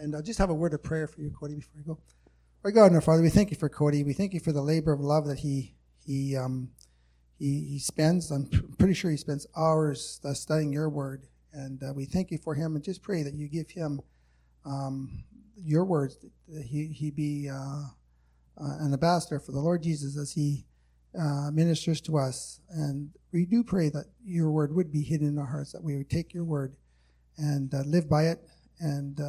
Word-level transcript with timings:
And 0.00 0.14
I'll 0.14 0.22
just 0.22 0.38
have 0.38 0.50
a 0.50 0.54
word 0.54 0.74
of 0.74 0.82
prayer 0.82 1.08
for 1.08 1.20
you, 1.20 1.30
Cody, 1.30 1.56
before 1.56 1.80
I 1.80 1.86
go. 1.86 1.98
Our 2.64 2.70
God 2.70 2.86
and 2.86 2.94
our 2.94 3.00
Father, 3.00 3.22
we 3.22 3.30
thank 3.30 3.50
you 3.50 3.56
for 3.56 3.68
Cody. 3.68 4.04
We 4.04 4.12
thank 4.12 4.32
you 4.32 4.38
for 4.38 4.52
the 4.52 4.62
labor 4.62 4.92
of 4.92 5.00
love 5.00 5.26
that 5.26 5.40
he 5.40 5.74
he 6.06 6.36
um, 6.36 6.70
he, 7.38 7.64
he 7.64 7.78
spends. 7.78 8.30
I'm 8.30 8.46
pretty 8.78 8.94
sure 8.94 9.10
he 9.10 9.16
spends 9.16 9.46
hours 9.56 10.20
uh, 10.24 10.34
studying 10.34 10.72
your 10.72 10.88
word, 10.88 11.26
and 11.52 11.82
uh, 11.82 11.92
we 11.92 12.04
thank 12.04 12.30
you 12.30 12.38
for 12.38 12.54
him. 12.54 12.76
And 12.76 12.84
just 12.84 13.02
pray 13.02 13.24
that 13.24 13.34
you 13.34 13.48
give 13.48 13.70
him 13.70 14.00
um, 14.64 15.24
your 15.56 15.84
words. 15.84 16.16
That 16.48 16.64
he 16.64 16.86
he 16.86 17.10
be 17.10 17.48
uh, 17.48 17.56
uh 17.56 18.78
an 18.80 18.92
ambassador 18.92 19.40
for 19.40 19.50
the 19.50 19.60
Lord 19.60 19.82
Jesus 19.82 20.16
as 20.16 20.32
he 20.32 20.64
uh, 21.18 21.50
ministers 21.52 22.00
to 22.02 22.18
us. 22.18 22.60
And 22.70 23.10
we 23.32 23.46
do 23.46 23.64
pray 23.64 23.88
that 23.90 24.06
your 24.24 24.50
word 24.52 24.74
would 24.74 24.92
be 24.92 25.02
hidden 25.02 25.26
in 25.26 25.38
our 25.38 25.46
hearts. 25.46 25.72
That 25.72 25.82
we 25.82 25.96
would 25.96 26.10
take 26.10 26.32
your 26.32 26.44
word 26.44 26.76
and 27.36 27.74
uh, 27.74 27.82
live 27.86 28.08
by 28.08 28.26
it, 28.26 28.48
and 28.78 29.20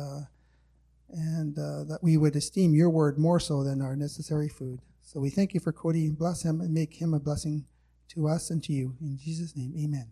and 1.11 1.57
uh, 1.57 1.83
that 1.85 1.99
we 2.01 2.17
would 2.17 2.35
esteem 2.35 2.73
your 2.73 2.89
word 2.89 3.17
more 3.17 3.39
so 3.39 3.63
than 3.63 3.81
our 3.81 3.95
necessary 3.95 4.49
food. 4.49 4.81
So 5.01 5.19
we 5.19 5.29
thank 5.29 5.53
you 5.53 5.59
for 5.59 5.71
Cody 5.71 6.05
and 6.05 6.17
bless 6.17 6.43
him 6.43 6.61
and 6.61 6.73
make 6.73 7.01
him 7.01 7.13
a 7.13 7.19
blessing 7.19 7.65
to 8.09 8.27
us 8.27 8.49
and 8.49 8.63
to 8.63 8.73
you. 8.73 8.95
In 9.01 9.17
Jesus' 9.17 9.55
name, 9.55 9.73
amen. 9.77 10.11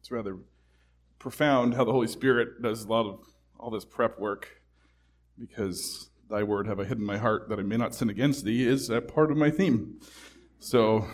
It's 0.00 0.10
rather 0.10 0.38
profound 1.18 1.74
how 1.74 1.84
the 1.84 1.92
Holy 1.92 2.06
Spirit 2.06 2.62
does 2.62 2.84
a 2.84 2.88
lot 2.88 3.06
of 3.06 3.20
all 3.58 3.70
this 3.70 3.84
prep 3.84 4.18
work 4.18 4.62
because 5.38 6.10
thy 6.30 6.42
word 6.42 6.66
have 6.66 6.78
I 6.78 6.84
hidden 6.84 7.04
my 7.04 7.18
heart 7.18 7.48
that 7.48 7.58
I 7.58 7.62
may 7.62 7.76
not 7.76 7.94
sin 7.94 8.10
against 8.10 8.44
thee 8.44 8.66
is 8.66 8.90
a 8.90 9.00
part 9.00 9.30
of 9.30 9.36
my 9.36 9.50
theme. 9.50 10.00
So 10.60 11.06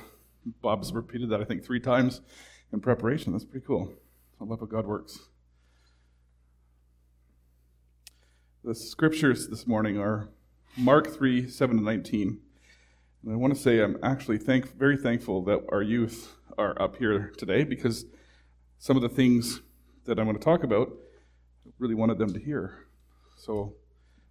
Bob's 0.62 0.92
repeated 0.92 1.30
that 1.30 1.40
I 1.40 1.44
think 1.44 1.64
three 1.64 1.80
times 1.80 2.20
in 2.72 2.80
preparation. 2.80 3.32
That's 3.32 3.44
pretty 3.44 3.66
cool. 3.66 3.92
I 4.40 4.44
love 4.44 4.60
how 4.60 4.66
God 4.66 4.86
works. 4.86 5.18
The 8.62 8.74
scriptures 8.74 9.48
this 9.48 9.66
morning 9.66 9.98
are 9.98 10.30
Mark 10.76 11.14
3 11.14 11.48
7 11.48 11.76
to 11.76 11.82
19. 11.82 12.40
And 13.24 13.32
I 13.32 13.36
want 13.36 13.54
to 13.54 13.60
say 13.60 13.80
I'm 13.80 13.98
actually 14.02 14.38
thank, 14.38 14.76
very 14.76 14.96
thankful 14.96 15.42
that 15.44 15.64
our 15.70 15.82
youth 15.82 16.36
are 16.58 16.80
up 16.80 16.96
here 16.96 17.32
today 17.38 17.64
because 17.64 18.04
some 18.78 18.96
of 18.96 19.02
the 19.02 19.08
things 19.08 19.60
that 20.04 20.18
I'm 20.18 20.26
going 20.26 20.36
to 20.36 20.44
talk 20.44 20.62
about, 20.62 20.88
I 21.66 21.70
really 21.78 21.94
wanted 21.94 22.18
them 22.18 22.32
to 22.32 22.38
hear. 22.38 22.86
So 23.36 23.74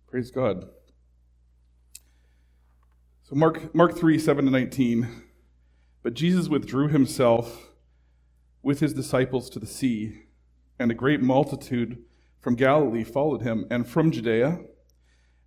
praise 0.07 0.29
God. 0.31 0.65
So 3.23 3.35
Mark, 3.35 3.73
Mark 3.73 3.97
3 3.97 4.19
7 4.19 4.45
to 4.45 4.51
19. 4.51 5.23
But 6.03 6.13
Jesus 6.13 6.49
withdrew 6.49 6.89
himself 6.89 7.69
with 8.61 8.81
his 8.81 8.93
disciples 8.93 9.49
to 9.49 9.59
the 9.59 9.65
sea, 9.65 10.23
and 10.77 10.91
a 10.91 10.95
great 10.95 11.21
multitude 11.21 12.03
from 12.41 12.55
Galilee 12.55 13.05
followed 13.05 13.41
him, 13.41 13.65
and 13.69 13.87
from 13.87 14.11
Judea, 14.11 14.59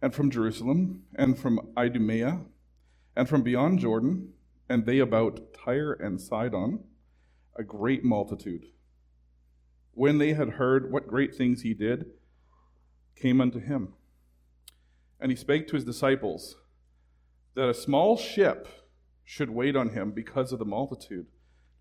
and 0.01 0.15
from 0.15 0.31
Jerusalem, 0.31 1.03
and 1.15 1.39
from 1.39 1.61
Idumea, 1.77 2.41
and 3.15 3.29
from 3.29 3.43
beyond 3.43 3.81
Jordan, 3.81 4.33
and 4.69 4.87
they 4.87 4.99
about 4.99 5.53
Tyre 5.53 5.93
and 5.93 6.21
Sidon, 6.21 6.85
a 7.55 7.63
great 7.63 8.03
multitude. 8.03 8.65
When 9.93 10.17
they 10.17 10.33
had 10.33 10.51
heard 10.51 10.91
what 10.91 11.07
great 11.07 11.35
things 11.35 11.63
he 11.63 11.75
did, 11.75 12.07
came 13.15 13.41
unto 13.43 13.59
him. 13.59 13.95
And 15.21 15.31
he 15.31 15.37
spake 15.37 15.69
to 15.69 15.77
his 15.77 15.85
disciples 15.85 16.57
that 17.55 17.69
a 17.69 17.75
small 17.75 18.17
ship 18.17 18.69
should 19.29 19.51
wait 19.51 19.75
on 19.75 19.91
him 19.91 20.13
because 20.13 20.53
of 20.53 20.61
the 20.61 20.65
multitude, 20.65 21.27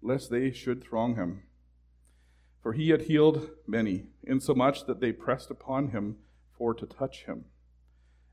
lest 0.02 0.32
they 0.32 0.52
should 0.52 0.84
throng 0.84 1.16
him. 1.16 1.44
For 2.62 2.74
he 2.74 2.90
had 2.90 3.04
healed 3.04 3.52
many, 3.68 4.08
insomuch 4.24 4.88
that 4.88 5.00
they 5.00 5.12
pressed 5.12 5.52
upon 5.52 5.90
him 5.90 6.18
for 6.58 6.74
to 6.74 6.88
touch 6.88 7.26
him. 7.26 7.46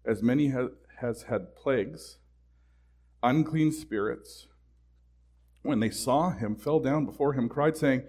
As 0.06 0.22
many 0.22 0.48
ha- 0.48 0.70
has 1.00 1.24
had 1.24 1.55
plagues, 1.55 2.17
unclean 3.23 3.70
spirits, 3.70 4.46
when 5.61 5.80
they 5.80 5.90
saw 5.90 6.30
him, 6.30 6.56
fell 6.56 6.80
down 6.80 7.05
before 7.05 7.34
him, 7.34 7.50
cried, 7.50 7.77
saying, 7.77 8.05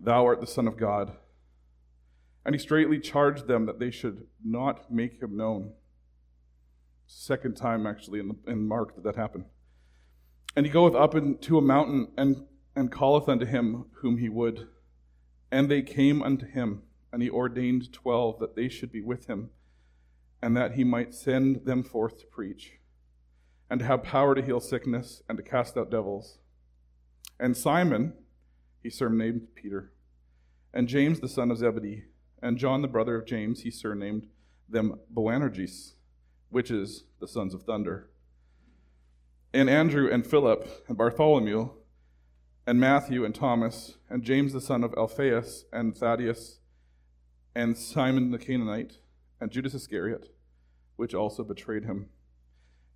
Thou 0.00 0.24
art 0.24 0.40
the 0.40 0.46
Son 0.46 0.66
of 0.66 0.78
God. 0.78 1.12
And 2.46 2.54
he 2.54 2.58
straightly 2.58 2.98
charged 2.98 3.46
them 3.46 3.66
that 3.66 3.78
they 3.78 3.90
should 3.90 4.26
not 4.42 4.90
make 4.90 5.20
him 5.20 5.36
known. 5.36 5.74
Second 7.06 7.58
time, 7.58 7.86
actually, 7.86 8.20
in, 8.20 8.28
the, 8.28 8.50
in 8.50 8.66
Mark 8.66 8.94
that 8.94 9.04
that 9.04 9.16
happened. 9.16 9.44
And 10.56 10.66
he 10.66 10.72
goeth 10.72 10.94
up 10.94 11.14
into 11.14 11.58
a 11.58 11.62
mountain 11.62 12.08
and, 12.16 12.44
and 12.74 12.92
calleth 12.92 13.28
unto 13.28 13.46
him 13.46 13.86
whom 14.00 14.18
he 14.18 14.28
would. 14.28 14.68
And 15.50 15.68
they 15.68 15.82
came 15.82 16.22
unto 16.22 16.46
him, 16.46 16.82
and 17.12 17.22
he 17.22 17.30
ordained 17.30 17.92
twelve 17.92 18.38
that 18.40 18.56
they 18.56 18.68
should 18.68 18.92
be 18.92 19.00
with 19.02 19.26
him, 19.26 19.50
and 20.42 20.56
that 20.56 20.72
he 20.72 20.84
might 20.84 21.14
send 21.14 21.64
them 21.64 21.82
forth 21.82 22.18
to 22.20 22.26
preach, 22.26 22.78
and 23.68 23.80
to 23.80 23.86
have 23.86 24.02
power 24.02 24.34
to 24.34 24.42
heal 24.42 24.60
sickness, 24.60 25.22
and 25.28 25.38
to 25.38 25.44
cast 25.44 25.76
out 25.76 25.90
devils. 25.90 26.38
And 27.38 27.56
Simon, 27.56 28.14
he 28.82 28.90
surnamed 28.90 29.48
Peter, 29.54 29.92
and 30.72 30.88
James 30.88 31.20
the 31.20 31.28
son 31.28 31.50
of 31.50 31.58
Zebedee, 31.58 32.04
and 32.42 32.58
John 32.58 32.82
the 32.82 32.88
brother 32.88 33.16
of 33.16 33.26
James, 33.26 33.62
he 33.62 33.70
surnamed 33.70 34.28
them 34.68 35.00
Boanerges, 35.12 35.94
which 36.48 36.70
is 36.70 37.04
the 37.20 37.28
sons 37.28 37.54
of 37.54 37.64
thunder. 37.64 38.10
And 39.52 39.68
Andrew 39.68 40.08
and 40.10 40.24
Philip 40.24 40.84
and 40.86 40.96
Bartholomew 40.96 41.70
and 42.66 42.78
Matthew 42.78 43.24
and 43.24 43.34
Thomas, 43.34 43.96
and 44.08 44.22
James 44.22 44.52
the 44.52 44.60
son 44.60 44.84
of 44.84 44.94
Alphaeus, 44.96 45.64
and 45.72 45.96
Thaddeus, 45.96 46.60
and 47.52 47.76
Simon 47.76 48.30
the 48.30 48.38
Canaanite, 48.38 48.98
and 49.40 49.50
Judas 49.50 49.74
Iscariot, 49.74 50.32
which 50.94 51.14
also 51.14 51.42
betrayed 51.42 51.84
him. 51.84 52.10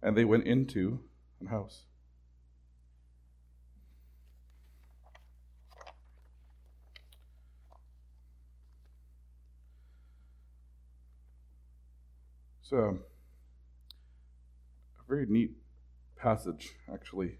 And 0.00 0.16
they 0.16 0.24
went 0.24 0.46
into 0.46 1.00
an 1.40 1.48
house. 1.48 1.86
So, 12.62 12.98
a 15.00 15.08
very 15.08 15.26
neat 15.26 15.50
passage, 16.24 16.70
actually. 16.90 17.36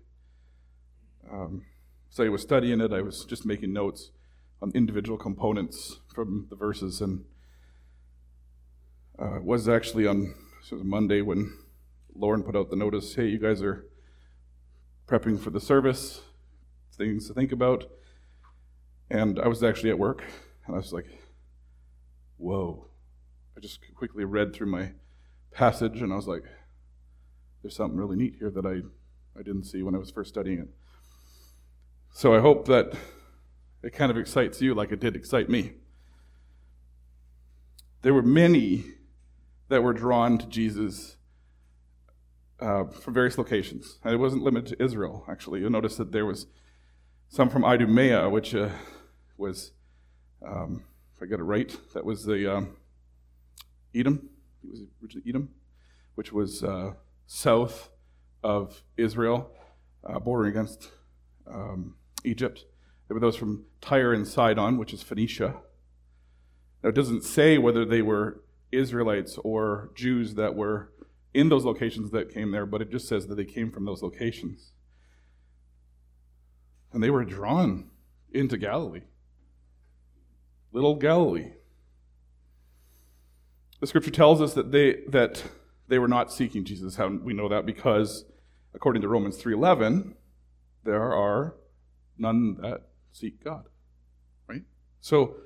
Um, 1.33 1.63
so 2.11 2.23
I 2.23 2.29
was 2.29 2.43
studying 2.43 2.83
it, 2.83 2.93
I 2.93 3.01
was 3.01 3.25
just 3.25 3.47
making 3.47 3.73
notes 3.73 4.11
on 4.61 4.73
individual 4.75 5.17
components 5.17 6.01
from 6.15 6.49
the 6.51 6.57
verses, 6.57 7.01
and 7.01 7.25
uh, 9.19 9.37
it 9.37 9.43
was 9.43 9.71
actually 9.71 10.07
on 10.07 10.35
so 10.63 10.77
was 10.77 10.85
Monday 10.85 11.23
when 11.23 11.57
Lauren 12.15 12.43
put 12.43 12.55
out 12.55 12.69
the 12.69 12.77
notice, 12.77 13.15
"Hey, 13.15 13.27
you 13.27 13.39
guys 13.39 13.63
are 13.63 13.87
prepping 15.09 15.41
for 15.41 15.49
the 15.49 15.61
service, 15.61 16.21
things 16.93 17.27
to 17.29 17.33
think 17.33 17.53
about," 17.53 17.87
and 19.11 19.41
I 19.41 19.49
was 19.49 19.63
actually 19.63 19.91
at 19.91 19.99
work, 19.99 20.23
and 20.67 20.75
I 20.77 20.79
was 20.79 20.93
like, 20.93 21.07
"Whoa!" 22.37 22.91
I 23.57 23.61
just 23.61 23.81
quickly 23.95 24.27
read 24.27 24.53
through 24.53 24.71
my 24.71 24.93
passage, 25.53 26.03
and 26.03 26.13
I 26.13 26.17
was 26.17 26.29
like, 26.29 26.45
"There's 27.65 27.75
something 27.75 27.99
really 27.99 28.17
neat 28.17 28.37
here 28.39 28.51
that 28.51 28.67
I 28.67 28.83
I 29.39 29.43
didn't 29.43 29.65
see 29.65 29.83
when 29.83 29.95
I 29.95 29.99
was 29.99 30.11
first 30.11 30.29
studying 30.29 30.59
it." 30.59 30.69
So 32.13 32.35
I 32.35 32.41
hope 32.41 32.67
that 32.67 32.93
it 33.83 33.93
kind 33.93 34.11
of 34.11 34.17
excites 34.17 34.61
you 34.61 34.75
like 34.75 34.93
it 34.93 35.01
did 35.01 35.17
excite 35.17 35.49
me. 35.49 35.73
There 38.03 38.15
were 38.15 38.23
many 38.23 38.85
that 39.69 39.83
were 39.83 39.95
drawn 39.95 40.37
to 40.39 40.47
Jesus 40.47 41.17
uh, 42.61 42.85
from 42.85 43.15
various 43.15 43.37
locations. 43.39 43.99
And 44.05 44.15
it 44.15 44.19
wasn't 44.19 44.43
limited 44.43 44.77
to 44.77 44.85
Israel, 44.85 45.25
actually. 45.29 45.61
You'll 45.61 45.71
notice 45.71 45.97
that 45.97 46.13
there 46.13 46.27
was 46.27 46.47
some 47.29 47.49
from 47.49 47.65
Idumea, 47.65 48.29
which 48.31 48.55
uh, 48.55 48.71
was, 49.37 49.73
um, 50.47 50.85
if 51.17 51.23
I 51.23 51.27
get 51.27 51.41
it 51.41 51.45
right, 51.45 51.77
that 51.95 52.05
was 52.05 52.25
the 52.25 52.57
um, 52.57 52.77
Edom. 53.95 54.29
It 54.63 54.71
was 54.71 54.81
originally 55.03 55.29
Edom, 55.29 55.49
which 56.15 56.33
was 56.33 56.63
uh, 56.63 56.93
south 57.27 57.91
of 58.43 58.83
Israel, 58.97 59.51
uh, 60.05 60.19
bordering 60.19 60.51
against 60.51 60.91
um, 61.47 61.97
Egypt. 62.25 62.65
There 63.09 63.15
were 63.15 63.21
those 63.21 63.37
from 63.37 63.65
Tyre 63.81 64.13
and 64.13 64.27
Sidon, 64.27 64.79
which 64.79 64.93
is 64.93 65.03
Phoenicia. 65.03 65.57
Now, 66.83 66.89
it 66.91 66.95
doesn't 66.95 67.25
say 67.25 67.59
whether 67.59 67.85
they 67.85 68.03
were 68.03 68.43
Israelites 68.73 69.39
or 69.43 69.91
Jews 69.95 70.35
that 70.35 70.55
were 70.55 70.93
in 71.33 71.49
those 71.49 71.65
locations 71.65 72.11
that 72.13 72.33
came 72.33 72.51
there, 72.53 72.67
but 72.67 72.81
it 72.81 72.91
just 72.91 73.09
says 73.09 73.27
that 73.27 73.35
they 73.35 73.45
came 73.45 73.71
from 73.71 73.85
those 73.85 74.03
locations. 74.03 74.73
And 76.93 77.03
they 77.03 77.11
were 77.11 77.25
drawn 77.25 77.91
into 78.33 78.57
Galilee. 78.57 79.03
Little 80.73 80.95
Galilee. 80.97 81.53
The 83.81 83.87
scripture 83.87 84.11
tells 84.11 84.41
us 84.41 84.55
that 84.55 84.73
they 84.73 85.03
that 85.09 85.43
they 85.89 85.99
were 85.99 86.09
not 86.09 86.33
seeking 86.33 86.65
Jesus. 86.65 86.97
How 86.97 87.09
we 87.09 87.35
know 87.35 87.49
that 87.49 87.67
because 87.67 88.25
according 88.75 89.03
to 89.03 89.09
Romans 89.09 89.37
3:11, 89.37 90.15
there 90.85 91.13
are 91.13 91.57
none 92.19 92.57
that 92.61 92.89
seek 93.13 93.43
God. 93.43 93.69
Right? 94.49 94.65
So 95.01 95.37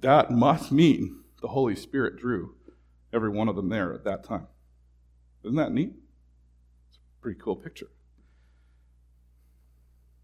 that 0.00 0.30
must 0.30 0.72
mean 0.72 1.24
the 1.40 1.48
Holy 1.48 1.76
Spirit 1.76 2.16
drew 2.16 2.56
every 3.12 3.30
one 3.30 3.48
of 3.48 3.56
them 3.56 3.68
there 3.68 3.92
at 3.92 4.04
that 4.04 4.24
time. 4.24 4.46
Isn't 5.44 5.56
that 5.56 5.72
neat? 5.72 5.92
It's 6.88 6.98
a 6.98 7.22
pretty 7.22 7.38
cool 7.40 7.56
picture. 7.56 7.90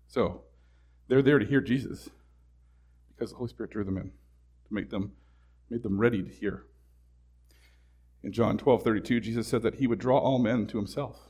So 0.07 0.43
they're 1.09 1.23
there 1.23 1.39
to 1.39 1.47
hear 1.47 1.61
Jesus 1.61 2.09
because 3.09 3.31
the 3.31 3.37
Holy 3.37 3.51
Spirit 3.51 3.73
drew 3.73 3.85
them 3.85 3.99
in 3.99 4.11
to 4.69 4.75
make 4.75 4.91
them 4.91 5.13
made 5.71 5.83
them 5.83 5.99
ready 5.99 6.23
to 6.23 6.31
hear. 6.31 6.65
In 8.23 8.33
John 8.33 8.59
12, 8.59 8.83
32, 8.83 9.21
Jesus 9.21 9.47
said 9.47 9.63
that 9.63 9.77
he 9.77 9.87
would 9.87 9.99
draw 9.99 10.19
all 10.19 10.39
men 10.39 10.67
to 10.69 10.77
himself. 10.77 11.29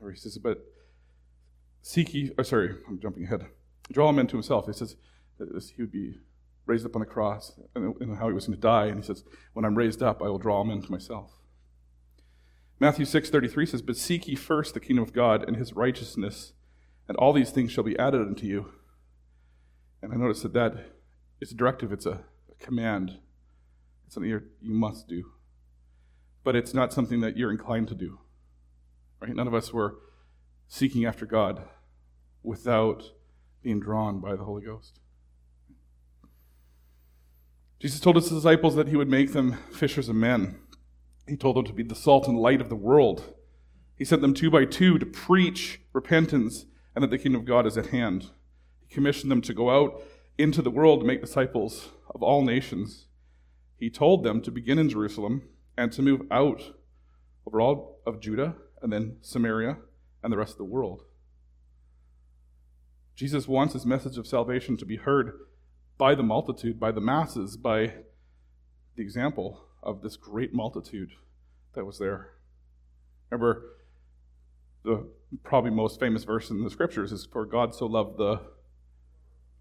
Or 0.00 0.10
he 0.10 0.16
says, 0.16 0.38
but 0.38 0.64
seek 1.82 2.14
ye, 2.14 2.30
oh, 2.38 2.42
sorry, 2.42 2.76
I'm 2.88 3.00
jumping 3.00 3.24
ahead. 3.24 3.46
Draw 3.90 4.06
all 4.06 4.12
men 4.12 4.26
to 4.28 4.36
himself. 4.36 4.66
He 4.66 4.72
says 4.72 4.96
that 5.38 5.72
he 5.74 5.82
would 5.82 5.90
be 5.90 6.18
raised 6.66 6.84
up 6.84 6.94
on 6.94 7.00
the 7.00 7.06
cross 7.06 7.58
and, 7.74 7.94
and 8.00 8.18
how 8.18 8.28
he 8.28 8.34
was 8.34 8.46
going 8.46 8.56
to 8.56 8.60
die. 8.60 8.86
And 8.86 8.98
he 8.98 9.02
says, 9.02 9.24
when 9.54 9.64
I'm 9.64 9.76
raised 9.76 10.02
up, 10.02 10.22
I 10.22 10.28
will 10.28 10.38
draw 10.38 10.58
all 10.58 10.64
men 10.64 10.82
to 10.82 10.90
myself. 10.92 11.32
Matthew 12.80 13.06
6:33 13.06 13.66
says, 13.66 13.82
"But 13.82 13.96
seek 13.96 14.28
ye 14.28 14.36
first 14.36 14.74
the 14.74 14.80
kingdom 14.80 15.02
of 15.02 15.12
God 15.12 15.44
and 15.46 15.56
his 15.56 15.72
righteousness, 15.72 16.52
and 17.08 17.16
all 17.16 17.32
these 17.32 17.50
things 17.50 17.72
shall 17.72 17.82
be 17.82 17.98
added 17.98 18.20
unto 18.20 18.46
you." 18.46 18.72
And 20.00 20.12
I 20.12 20.16
notice 20.16 20.42
that 20.42 20.52
that 20.52 20.94
is 21.40 21.50
a 21.50 21.56
directive, 21.56 21.92
it's 21.92 22.06
a, 22.06 22.24
a 22.48 22.54
command. 22.60 23.18
It's 24.08 24.14
something 24.14 24.30
you 24.30 24.40
you 24.62 24.72
must 24.72 25.06
do. 25.06 25.32
But 26.42 26.56
it's 26.56 26.72
not 26.72 26.94
something 26.94 27.20
that 27.20 27.36
you're 27.36 27.50
inclined 27.50 27.88
to 27.88 27.94
do. 27.94 28.20
Right? 29.20 29.34
None 29.34 29.46
of 29.46 29.52
us 29.52 29.70
were 29.70 29.96
seeking 30.66 31.04
after 31.04 31.26
God 31.26 31.60
without 32.42 33.12
being 33.62 33.80
drawn 33.80 34.18
by 34.18 34.34
the 34.34 34.44
Holy 34.44 34.64
Ghost. 34.64 35.00
Jesus 37.78 38.00
told 38.00 38.16
his 38.16 38.30
disciples 38.30 38.76
that 38.76 38.88
he 38.88 38.96
would 38.96 39.10
make 39.10 39.34
them 39.34 39.58
fishers 39.72 40.08
of 40.08 40.16
men. 40.16 40.58
He 41.28 41.36
told 41.36 41.56
them 41.56 41.66
to 41.66 41.74
be 41.74 41.82
the 41.82 41.94
salt 41.94 42.26
and 42.26 42.38
light 42.38 42.62
of 42.62 42.70
the 42.70 42.76
world. 42.76 43.34
He 43.94 44.06
sent 44.06 44.22
them 44.22 44.32
two 44.32 44.50
by 44.50 44.64
two 44.64 44.98
to 44.98 45.04
preach 45.04 45.82
repentance 45.92 46.64
and 46.94 47.02
that 47.02 47.10
the 47.10 47.18
kingdom 47.18 47.42
of 47.42 47.46
God 47.46 47.66
is 47.66 47.76
at 47.76 47.88
hand. 47.88 48.30
He 48.86 48.94
commissioned 48.94 49.30
them 49.30 49.42
to 49.42 49.52
go 49.52 49.68
out 49.68 50.02
into 50.38 50.62
the 50.62 50.70
world 50.70 51.00
to 51.00 51.06
make 51.06 51.20
disciples 51.20 51.90
of 52.08 52.22
all 52.22 52.42
nations. 52.42 53.04
He 53.78 53.90
told 53.90 54.24
them 54.24 54.42
to 54.42 54.50
begin 54.50 54.78
in 54.78 54.88
Jerusalem 54.88 55.42
and 55.76 55.92
to 55.92 56.02
move 56.02 56.22
out 56.30 56.62
over 57.46 57.60
all 57.60 58.00
of 58.06 58.20
Judah 58.20 58.56
and 58.82 58.92
then 58.92 59.16
Samaria 59.22 59.78
and 60.22 60.32
the 60.32 60.36
rest 60.36 60.52
of 60.52 60.58
the 60.58 60.64
world. 60.64 61.04
Jesus 63.14 63.48
wants 63.48 63.74
his 63.74 63.86
message 63.86 64.18
of 64.18 64.26
salvation 64.26 64.76
to 64.76 64.84
be 64.84 64.96
heard 64.96 65.32
by 65.96 66.14
the 66.14 66.22
multitude, 66.22 66.78
by 66.78 66.92
the 66.92 67.00
masses, 67.00 67.56
by 67.56 67.94
the 68.96 69.02
example 69.02 69.64
of 69.82 70.02
this 70.02 70.16
great 70.16 70.52
multitude 70.52 71.10
that 71.74 71.84
was 71.84 71.98
there. 71.98 72.30
Remember, 73.30 73.62
the 74.84 75.08
probably 75.42 75.70
most 75.70 76.00
famous 76.00 76.24
verse 76.24 76.50
in 76.50 76.62
the 76.62 76.70
scriptures 76.70 77.12
is 77.12 77.26
For 77.26 77.44
God 77.44 77.74
so 77.74 77.86
loved 77.86 78.18
the 78.18 78.40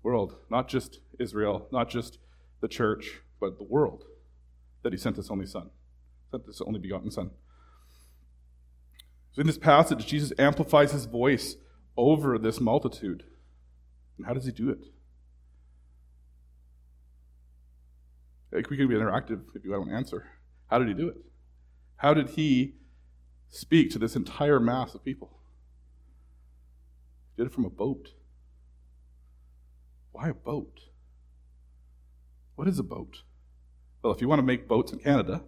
world, 0.04 0.36
not 0.50 0.68
just 0.68 1.00
Israel, 1.20 1.68
not 1.72 1.90
just 1.90 2.20
the 2.62 2.68
church, 2.68 3.22
but 3.40 3.58
the 3.58 3.64
world, 3.64 4.04
that 4.84 4.94
he 4.94 4.98
sent 4.98 5.18
his 5.18 5.30
only 5.30 5.46
son, 5.46 5.70
sent 6.32 6.46
his 6.46 6.62
only 6.62 6.80
begotten 6.80 7.12
son. 7.12 7.32
So 9.34 9.42
in 9.42 9.48
this 9.48 9.58
passage, 9.58 10.06
Jesus 10.08 10.34
amplifies 10.40 10.92
his 10.92 11.06
voice 11.06 11.56
over 11.96 12.38
this 12.38 12.60
multitude. 12.60 13.24
And 14.18 14.26
how 14.26 14.34
does 14.34 14.46
he 14.46 14.52
do 14.52 14.70
it? 14.70 14.80
Like 18.52 18.70
we 18.70 18.78
can 18.78 18.88
be 18.88 18.96
interactive 18.96 19.42
if 19.54 19.64
you 19.64 19.72
don't 19.72 19.92
answer. 19.92 20.26
How 20.68 20.80
did 20.80 20.88
he 20.88 20.94
do 20.94 21.10
it? 21.10 21.18
How 21.98 22.14
did 22.14 22.30
he 22.32 22.76
speak 23.50 23.92
to 23.92 24.00
this 24.00 24.16
entire 24.16 24.60
mass 24.60 24.96
of 24.96 25.04
people? 25.04 25.40
He 27.36 27.44
did 27.44 27.52
it 27.52 27.54
from 27.54 27.66
a 27.66 27.70
boat. 27.70 28.10
Why 30.12 30.30
a 30.30 30.34
boat? 30.34 30.80
What 32.56 32.68
is 32.68 32.80
a 32.80 32.84
boat? 32.84 33.22
Well, 34.02 34.14
if 34.14 34.22
you 34.22 34.28
want 34.28 34.40
to 34.40 34.46
make 34.46 34.68
boats 34.68 34.92
in 34.92 35.00
Canada, 35.00 35.44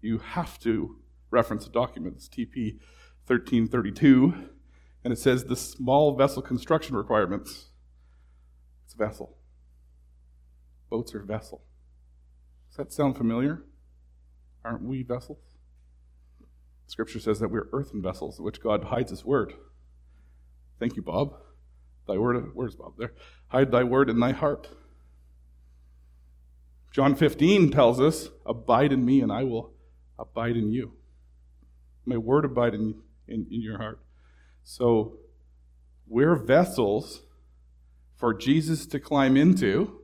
you 0.00 0.18
have 0.18 0.58
to 0.60 0.96
reference 1.30 1.66
a 1.66 1.70
document. 1.70 2.16
It's 2.16 2.28
TP 2.28 2.78
1332, 3.26 4.34
and 5.04 5.12
it 5.12 5.18
says 5.18 5.44
the 5.44 5.56
small 5.56 6.16
vessel 6.16 6.42
construction 6.42 6.96
requirements. 6.96 7.68
It's 8.84 8.94
a 8.94 8.98
vessel. 8.98 9.38
Boats 10.90 11.14
are 11.14 11.22
vessel. 11.22 11.62
Does 12.70 12.76
that 12.78 12.92
sound 12.92 13.16
familiar? 13.16 13.62
Aren't 14.64 14.82
we 14.82 15.02
vessels? 15.02 15.38
Scripture 16.86 17.20
says 17.20 17.38
that 17.38 17.50
we're 17.50 17.68
earthen 17.72 18.02
vessels, 18.02 18.38
in 18.38 18.44
which 18.44 18.60
God 18.60 18.84
hides 18.84 19.10
His 19.10 19.24
word. 19.24 19.54
Thank 20.78 20.96
you, 20.96 21.02
Bob. 21.02 21.34
Thy 22.06 22.18
word, 22.18 22.50
where's 22.54 22.74
Bob 22.74 22.94
there? 22.98 23.12
Hide 23.48 23.70
thy 23.70 23.84
word 23.84 24.10
in 24.10 24.18
thy 24.18 24.32
heart. 24.32 24.68
John 26.92 27.14
15 27.14 27.70
tells 27.70 28.00
us, 28.00 28.28
Abide 28.44 28.92
in 28.92 29.04
me, 29.04 29.20
and 29.20 29.32
I 29.32 29.44
will 29.44 29.72
abide 30.18 30.56
in 30.56 30.70
you. 30.70 30.92
My 32.04 32.18
word 32.18 32.44
abide 32.44 32.74
in, 32.74 33.00
in, 33.26 33.46
in 33.50 33.62
your 33.62 33.78
heart. 33.78 34.00
So 34.62 35.18
we're 36.06 36.36
vessels 36.36 37.22
for 38.16 38.34
Jesus 38.34 38.86
to 38.86 39.00
climb 39.00 39.36
into 39.36 40.00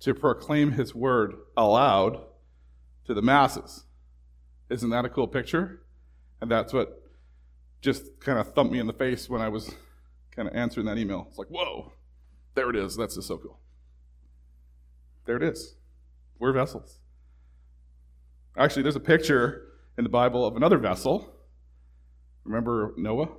to 0.00 0.14
proclaim 0.14 0.72
his 0.72 0.94
word 0.94 1.34
aloud 1.56 2.20
to 3.06 3.14
the 3.14 3.22
masses. 3.22 3.84
Isn't 4.68 4.90
that 4.90 5.04
a 5.04 5.08
cool 5.08 5.26
picture? 5.26 5.80
And 6.40 6.50
that's 6.50 6.72
what 6.72 7.02
just 7.80 8.20
kind 8.20 8.38
of 8.38 8.54
thumped 8.54 8.72
me 8.72 8.78
in 8.78 8.86
the 8.86 8.92
face 8.92 9.30
when 9.30 9.40
I 9.40 9.48
was 9.48 9.74
kind 10.34 10.46
of 10.48 10.54
answering 10.54 10.86
that 10.86 10.98
email. 10.98 11.26
It's 11.28 11.38
like, 11.38 11.48
whoa, 11.48 11.92
there 12.54 12.68
it 12.70 12.76
is. 12.76 12.96
That's 12.96 13.14
just 13.14 13.28
so 13.28 13.38
cool. 13.38 13.58
There 15.24 15.36
it 15.36 15.42
is. 15.42 15.76
We're 16.38 16.52
vessels. 16.52 16.98
Actually, 18.56 18.82
there's 18.82 18.96
a 18.96 19.00
picture 19.00 19.68
in 19.96 20.04
the 20.04 20.10
Bible 20.10 20.44
of 20.46 20.56
another 20.56 20.78
vessel. 20.78 21.34
Remember 22.44 22.92
Noah? 22.96 23.30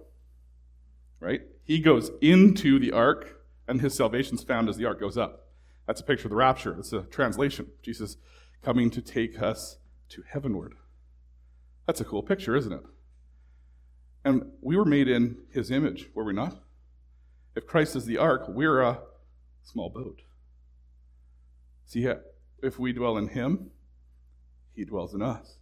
Right? 1.20 1.42
He 1.64 1.80
goes 1.80 2.12
into 2.22 2.80
the 2.80 2.92
ark, 2.92 3.42
and 3.68 3.82
his 3.82 3.96
salvation's 3.96 4.44
found 4.44 4.70
as 4.70 4.78
the 4.78 4.86
ark 4.86 5.00
goes 5.00 5.18
up. 5.18 5.48
That's 5.88 6.02
a 6.02 6.04
picture 6.04 6.28
of 6.28 6.32
the 6.32 6.36
rapture. 6.36 6.76
It's 6.80 6.94
a 6.94 7.02
translation. 7.04 7.68
Jesus 7.82 8.18
coming 8.64 8.90
to 8.90 9.02
take 9.02 9.42
us 9.42 9.78
to 10.10 10.24
heavenward. 10.28 10.74
That's 11.86 12.02
a 12.02 12.06
cool 12.06 12.24
picture, 12.24 12.56
isn't 12.56 12.74
it? 12.74 12.84
And 14.24 14.52
we 14.62 14.76
were 14.76 14.86
made 14.86 15.08
in 15.08 15.38
his 15.52 15.70
image, 15.70 16.10
were 16.16 16.24
we 16.24 16.34
not? 16.34 16.60
If 17.56 17.68
Christ 17.68 17.96
is 17.96 18.06
the 18.06 18.18
ark, 18.18 18.46
we're 18.48 18.82
a 18.82 19.00
small 19.64 19.90
boat. 19.90 20.24
See, 21.86 22.08
uh, 22.08 22.16
if 22.62 22.80
we 22.80 22.94
dwell 22.94 23.18
in 23.18 23.30
him, 23.30 23.72
he 24.74 24.86
dwells 24.86 25.14
in 25.14 25.22
us. 25.22 25.58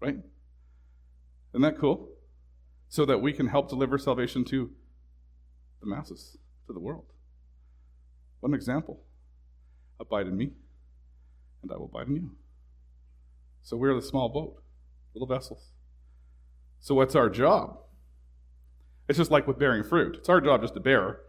Right? 0.00 0.16
Isn't 1.52 1.62
that 1.62 1.78
cool? 1.78 2.08
So 2.88 3.04
that 3.04 3.18
we 3.18 3.32
can 3.32 3.48
help 3.48 3.68
deliver 3.68 3.98
salvation 3.98 4.44
to 4.46 4.70
the 5.80 5.86
masses, 5.86 6.38
to 6.66 6.72
the 6.72 6.80
world. 6.80 7.04
What 8.40 8.50
an 8.50 8.54
example. 8.54 9.00
Abide 10.00 10.28
in 10.28 10.36
me, 10.36 10.52
and 11.62 11.72
I 11.72 11.76
will 11.76 11.86
abide 11.86 12.08
in 12.08 12.14
you. 12.14 12.30
So 13.62 13.76
we're 13.76 13.94
the 13.94 14.02
small 14.02 14.28
boat, 14.28 14.62
little 15.14 15.26
vessels. 15.26 15.72
So 16.80 16.94
what's 16.94 17.16
our 17.16 17.28
job? 17.28 17.78
It's 19.08 19.18
just 19.18 19.30
like 19.30 19.46
with 19.46 19.58
bearing 19.58 19.82
fruit. 19.82 20.16
It's 20.16 20.28
our 20.28 20.40
job 20.40 20.62
just 20.62 20.74
to 20.74 20.80
bear, 20.80 21.20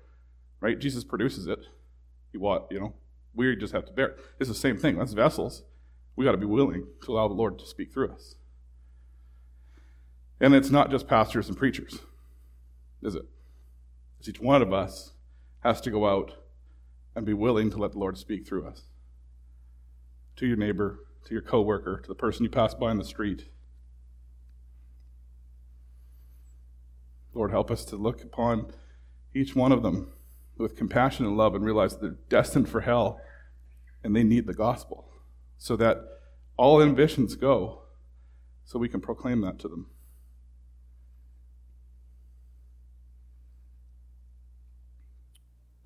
right? 0.62 0.78
Jesus 0.78 1.04
produces 1.04 1.48
it. 1.48 1.60
What, 2.34 2.68
you 2.72 2.80
know, 2.80 2.94
we 3.34 3.56
just 3.56 3.74
have 3.74 3.86
to 3.86 3.92
bear. 3.92 4.16
It's 4.40 4.50
the 4.50 4.56
same 4.56 4.78
thing. 4.78 4.98
That's 4.98 5.14
vessels. 5.14 5.64
We 6.16 6.26
got 6.26 6.32
to 6.32 6.38
be 6.38 6.46
willing 6.46 6.88
to 7.06 7.12
allow 7.14 7.28
the 7.28 7.34
Lord 7.34 7.58
to 7.60 7.66
speak 7.66 7.94
through 7.94 8.12
us. 8.12 8.36
And 10.40 10.54
it's 10.54 10.70
not 10.70 10.92
just 10.92 11.08
pastors 11.08 11.48
and 11.48 11.58
preachers, 11.58 12.00
is 13.02 13.16
it? 13.16 13.26
It's 14.20 14.30
each 14.30 14.40
one 14.40 14.62
of 14.62 14.72
us 14.74 15.14
has 15.62 15.82
to 15.82 15.92
go 15.92 16.08
out 16.08 16.34
and 17.16 17.26
be 17.26 17.34
willing 17.34 17.70
to 17.72 17.78
let 17.78 17.94
the 17.94 18.00
Lord 18.00 18.18
speak 18.18 18.48
through 18.48 18.66
us. 18.66 18.84
To 20.38 20.46
your 20.46 20.56
neighbor, 20.56 21.00
to 21.26 21.34
your 21.34 21.42
coworker, 21.42 22.00
to 22.00 22.08
the 22.08 22.16
person 22.16 22.44
you 22.44 22.50
pass 22.50 22.74
by 22.74 22.92
in 22.92 22.98
the 22.98 23.04
street. 23.04 23.50
Lord, 27.34 27.52
help 27.52 27.70
us 27.70 27.84
to 27.86 27.96
look 27.96 28.24
upon 28.24 28.72
each 29.34 29.56
one 29.56 29.72
of 29.72 29.84
them 29.84 30.12
with 30.60 30.76
compassion 30.76 31.26
and 31.26 31.38
love 31.38 31.56
and 31.56 31.64
realize 31.64 31.98
they're 31.98 32.18
destined 32.30 32.70
for 32.70 32.82
hell 32.82 33.20
and 34.04 34.16
they 34.16 34.24
need 34.24 34.46
the 34.46 34.54
gospel 34.54 35.10
so 35.58 35.76
that 35.76 35.98
all 36.58 36.82
ambitions 36.82 37.36
go 37.36 37.84
so 38.66 38.78
we 38.78 38.90
can 38.90 39.02
proclaim 39.02 39.42
that 39.42 39.60
to 39.60 39.68
them. 39.68 39.88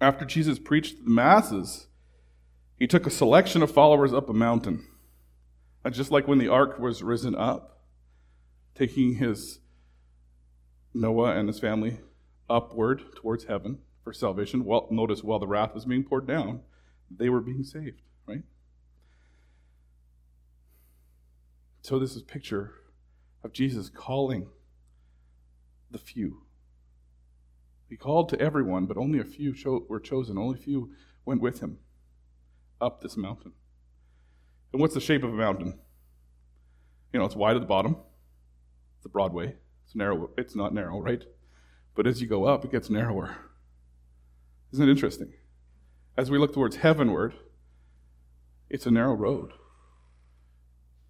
After 0.01 0.25
Jesus 0.25 0.59
preached 0.59 0.97
to 0.97 1.03
the 1.03 1.09
masses, 1.09 1.87
he 2.77 2.87
took 2.87 3.07
a 3.07 3.11
selection 3.11 3.63
of 3.63 3.71
followers 3.71 4.13
up 4.13 4.29
a 4.29 4.33
mountain. 4.33 4.85
And 5.85 5.93
just 5.93 6.11
like 6.11 6.27
when 6.27 6.39
the 6.39 6.49
ark 6.49 6.77
was 6.77 7.01
risen 7.01 7.35
up, 7.35 7.81
taking 8.75 9.15
his 9.15 9.59
Noah 10.93 11.37
and 11.37 11.47
his 11.47 11.59
family 11.59 11.99
upward 12.49 13.03
towards 13.15 13.45
heaven 13.45 13.79
for 14.03 14.13
salvation. 14.13 14.65
Well, 14.65 14.87
notice 14.91 15.23
while 15.23 15.39
the 15.39 15.47
wrath 15.47 15.73
was 15.73 15.85
being 15.85 16.03
poured 16.03 16.27
down, 16.27 16.61
they 17.09 17.29
were 17.29 17.41
being 17.41 17.63
saved, 17.63 18.01
right? 18.27 18.43
So 21.81 21.99
this 21.99 22.15
is 22.15 22.21
a 22.21 22.25
picture 22.25 22.75
of 23.43 23.53
Jesus 23.53 23.89
calling 23.89 24.47
the 25.91 25.97
few. 25.97 26.43
He 27.89 27.97
called 27.97 28.29
to 28.29 28.39
everyone, 28.39 28.85
but 28.85 28.97
only 28.97 29.19
a 29.19 29.25
few 29.25 29.53
cho- 29.53 29.85
were 29.87 29.99
chosen. 29.99 30.37
Only 30.37 30.59
a 30.59 30.61
few 30.63 30.91
went 31.25 31.41
with 31.41 31.59
him 31.59 31.77
up 32.81 33.01
this 33.01 33.15
mountain. 33.17 33.53
And 34.71 34.81
what's 34.81 34.95
the 34.95 34.99
shape 34.99 35.23
of 35.23 35.31
a 35.31 35.37
mountain? 35.37 35.77
You 37.11 37.19
know, 37.19 37.25
it's 37.25 37.35
wide 37.35 37.55
at 37.55 37.61
the 37.61 37.67
bottom. 37.67 37.97
It's 38.97 39.05
a 39.05 39.09
Broadway. 39.09 39.55
It's 39.85 39.95
narrow. 39.95 40.31
It's 40.37 40.55
not 40.55 40.73
narrow, 40.73 40.99
right? 40.99 41.23
But 41.95 42.07
as 42.07 42.21
you 42.21 42.27
go 42.27 42.45
up, 42.45 42.65
it 42.65 42.71
gets 42.71 42.89
narrower. 42.89 43.35
Isn't 44.73 44.89
it 44.89 44.91
interesting? 44.91 45.33
As 46.17 46.31
we 46.31 46.39
look 46.39 46.53
towards 46.53 46.77
heavenward, 46.77 47.35
it's 48.69 48.87
a 48.87 48.91
narrow 48.91 49.13
road. 49.13 49.53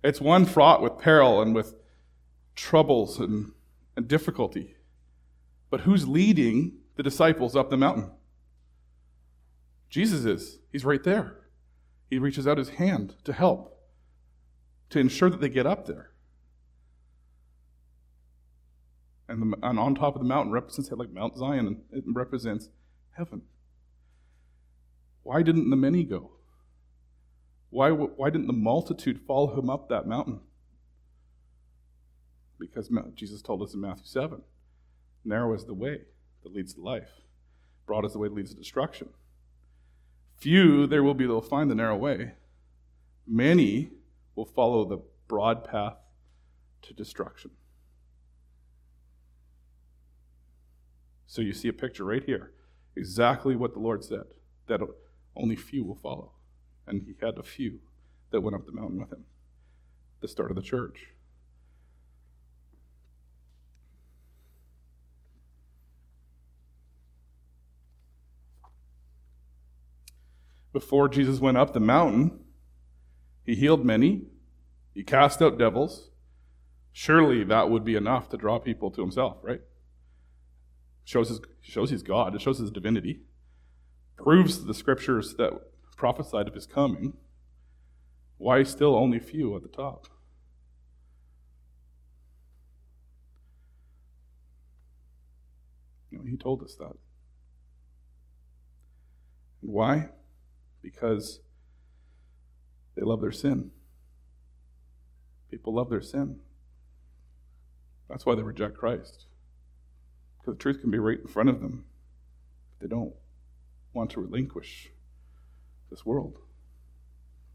It's 0.03 0.20
one 0.20 0.46
fraught 0.46 0.82
with 0.82 0.98
peril 0.98 1.41
and 1.41 1.55
with 1.55 1.74
troubles 2.55 3.20
and, 3.20 3.53
and 3.96 4.05
difficulty. 4.05 4.75
But 5.70 5.82
who's 5.82 6.05
leading 6.08 6.79
the 6.98 7.03
disciples 7.03 7.55
up 7.55 7.70
the 7.70 7.77
mountain? 7.77 8.12
Jesus 9.89 10.25
is. 10.25 10.60
He's 10.70 10.84
right 10.84 11.03
there. 11.03 11.38
He 12.10 12.20
reaches 12.20 12.46
out 12.46 12.58
his 12.58 12.70
hand 12.70 13.15
to 13.24 13.32
help, 13.32 13.79
to 14.89 15.00
ensure 15.00 15.29
that 15.29 15.39
they 15.39 15.50
get 15.50 15.65
up 15.65 15.86
there. 15.86 16.12
And, 19.29 19.53
the, 19.53 19.58
and 19.63 19.79
on 19.79 19.96
top 19.96 20.15
of 20.15 20.22
the 20.22 20.27
mountain 20.27 20.51
represents 20.51 20.91
like 20.91 21.12
Mount 21.12 21.38
Zion, 21.38 21.65
and 21.65 21.77
it 21.91 22.03
represents 22.05 22.67
heaven. 23.15 23.43
Why 25.24 25.41
didn't 25.41 25.70
the 25.70 25.75
many 25.75 26.03
go? 26.03 26.32
Why, 27.70 27.89
why 27.89 28.29
didn't 28.29 28.48
the 28.48 28.53
multitude 28.53 29.22
follow 29.25 29.58
him 29.58 29.70
up 29.70 29.89
that 29.89 30.08
mountain? 30.08 30.41
Because 32.60 32.91
Jesus 33.15 33.41
told 33.41 33.62
us 33.62 33.74
in 33.74 33.82
Matthew 33.82 34.05
7 34.05 34.41
narrow 35.25 35.53
is 35.53 35.65
the 35.65 35.74
way 35.74 36.01
that 36.43 36.53
leads 36.53 36.74
to 36.74 36.82
life, 36.82 37.10
broad 37.86 38.05
is 38.05 38.13
the 38.13 38.20
way 38.20 38.27
that 38.27 38.36
leads 38.36 38.51
to 38.51 38.58
destruction. 38.58 39.10
Few 40.38 40.86
there 40.86 41.03
will 41.03 41.13
be 41.13 41.25
that 41.25 41.34
will 41.34 41.41
find 41.41 41.72
the 41.72 41.75
narrow 41.75 41.96
way, 41.96 42.34
many 43.25 43.91
will 44.36 44.46
follow 44.46 44.86
the 44.86 45.00
broad 45.27 45.63
path 45.63 45.98
to 46.82 46.93
destruction. 46.93 47.51
So 51.25 51.41
you 51.41 51.53
see 51.53 51.70
a 51.70 51.74
picture 51.74 52.03
right 52.03 52.24
here, 52.24 52.51
exactly 52.96 53.56
what 53.56 53.74
the 53.74 53.80
Lord 53.80 54.04
said, 54.04 54.26
that 54.68 54.82
only 55.36 55.56
few 55.56 55.84
will 55.84 55.96
follow. 55.96 56.32
And 56.88 57.04
he 57.04 57.16
had 57.26 57.38
a 57.38 57.44
few 57.44 57.80
that 58.32 58.42
went 58.42 58.56
up 58.56 58.66
the 58.66 58.72
mountain 58.72 59.00
with 59.00 59.12
him, 59.12 59.26
the 60.22 60.28
start 60.28 60.52
of 60.52 60.56
the 60.56 60.62
church. 60.62 61.08
Before 70.72 71.08
Jesus 71.08 71.40
went 71.40 71.58
up 71.58 71.74
the 71.74 71.80
mountain, 71.80 72.40
he 73.46 73.54
healed 73.54 73.86
many, 73.86 74.24
he 74.94 75.04
cast 75.04 75.42
out 75.42 75.60
devils. 75.60 76.10
Surely 76.92 77.44
that 77.44 77.70
would 77.70 77.84
be 77.84 77.96
enough 77.96 78.30
to 78.30 78.38
draw 78.38 78.58
people 78.60 78.90
to 78.92 79.02
himself, 79.02 79.38
right? 79.44 79.62
Shows 81.05 81.29
his, 81.29 81.41
shows 81.62 81.89
he's 81.89 82.03
God, 82.03 82.36
it 82.36 82.41
shows 82.41 82.60
his 82.60 82.72
divinity 82.72 83.22
proves 84.17 84.63
the 84.65 84.74
scriptures 84.74 85.36
that 85.36 85.51
prophesied 85.95 86.48
of 86.48 86.53
his 86.53 86.65
coming, 86.65 87.13
why 88.38 88.63
still 88.63 88.95
only 88.95 89.19
few 89.19 89.55
at 89.55 89.62
the 89.62 89.67
top? 89.67 90.07
You 96.12 96.19
know, 96.19 96.25
he 96.25 96.38
told 96.38 96.62
us 96.63 96.75
that. 96.75 96.93
And 99.62 99.72
why? 99.72 100.10
Because 100.81 101.39
they 102.95 103.01
love 103.01 103.22
their 103.22 103.31
sin. 103.31 103.72
People 105.50 105.75
love 105.75 105.89
their 105.89 106.01
sin. 106.01 106.39
That's 108.10 108.25
why 108.25 108.36
they 108.36 108.41
reject 108.41 108.77
Christ. 108.77 109.25
Because 110.44 110.58
the 110.58 110.62
truth 110.62 110.82
can 110.82 110.92
be 110.92 111.00
right 111.00 111.22
in 111.22 111.28
front 111.28 111.48
of 111.48 111.62
them. 111.62 111.86
They 112.82 112.88
don't 112.88 113.14
want 113.94 114.10
to 114.12 114.20
relinquish 114.20 114.90
this 115.90 116.06
world, 116.06 116.38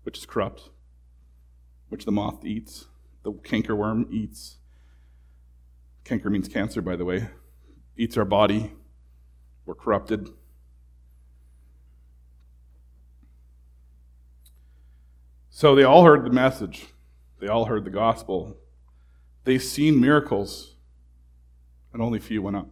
which 0.04 0.16
is 0.16 0.24
corrupt, 0.24 0.70
which 1.90 2.06
the 2.06 2.12
moth 2.12 2.46
eats, 2.46 2.86
the 3.24 3.32
cankerworm 3.32 4.10
eats. 4.10 4.56
Canker 6.04 6.30
means 6.30 6.48
cancer, 6.48 6.80
by 6.80 6.96
the 6.96 7.04
way. 7.04 7.28
Eats 7.94 8.16
our 8.16 8.24
body. 8.24 8.72
We're 9.66 9.74
corrupted. 9.74 10.30
So 15.50 15.74
they 15.74 15.84
all 15.84 16.04
heard 16.04 16.24
the 16.24 16.30
message. 16.30 16.86
They 17.38 17.48
all 17.48 17.66
heard 17.66 17.84
the 17.84 17.90
gospel. 17.90 18.56
They 19.44 19.58
seen 19.58 20.00
miracles, 20.00 20.76
and 21.92 22.00
only 22.00 22.18
few 22.18 22.40
went 22.40 22.56
up. 22.56 22.70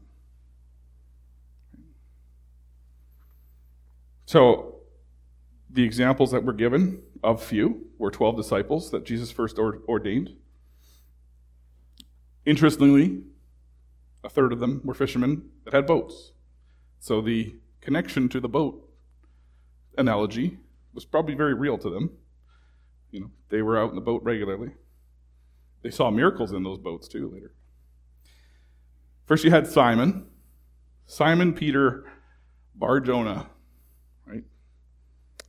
So, 4.27 4.75
the 5.71 5.85
examples 5.85 6.33
that 6.33 6.45
were 6.45 6.53
given 6.53 7.03
of 7.23 7.43
few 7.43 7.87
were 7.97 8.11
12 8.11 8.37
disciples 8.37 8.91
that 8.91 9.05
Jesus 9.05 9.31
first 9.31 9.59
ordained. 9.59 10.31
Interestingly, 12.45 13.23
a 14.25 14.29
third 14.29 14.53
of 14.53 14.61
them 14.61 14.81
were 14.85 14.95
fishermen 14.95 15.51
that 15.65 15.75
had 15.75 15.87
boats. 15.87 16.33
So, 16.99 17.21
the 17.21 17.55
connection 17.81 18.29
to 18.31 18.41
the 18.41 18.49
boat 18.49 18.89
analogy 19.97 20.59
was 20.93 21.05
probably 21.05 21.35
very 21.35 21.55
real 21.55 21.79
to 21.79 21.89
them. 21.89 22.11
You 23.13 23.21
know, 23.21 23.31
they 23.49 23.63
were 23.63 23.79
out 23.79 23.91
in 23.91 23.95
the 23.95 24.01
boat 24.01 24.23
regularly. 24.25 24.73
They 25.83 25.91
saw 25.91 26.11
miracles 26.11 26.53
in 26.53 26.65
those 26.65 26.79
boats 26.79 27.07
too 27.07 27.31
later. 27.33 27.55
First, 29.25 29.45
you 29.45 29.51
had 29.51 29.69
Simon, 29.69 30.27
Simon 31.05 31.53
Peter 31.53 32.05
Bar 32.75 33.01
Jonah. 33.01 33.51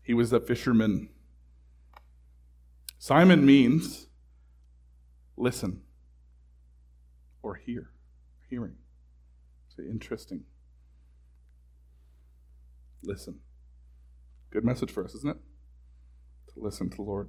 He 0.08 0.14
was 0.14 0.32
a 0.32 0.40
fisherman. 0.40 1.10
Simon 2.98 3.46
means 3.46 4.08
listen 5.36 5.82
or 7.44 7.56
hear, 7.56 7.92
hearing. 8.50 8.76
It's 9.68 9.78
interesting. 9.80 10.46
Listen. 13.04 13.40
Good 14.50 14.64
message 14.64 14.92
for 14.92 15.04
us, 15.04 15.14
isn't 15.14 15.30
it? 15.30 15.38
To 16.54 16.62
listen 16.62 16.90
to 16.90 16.96
the 16.96 17.04
Lord. 17.04 17.28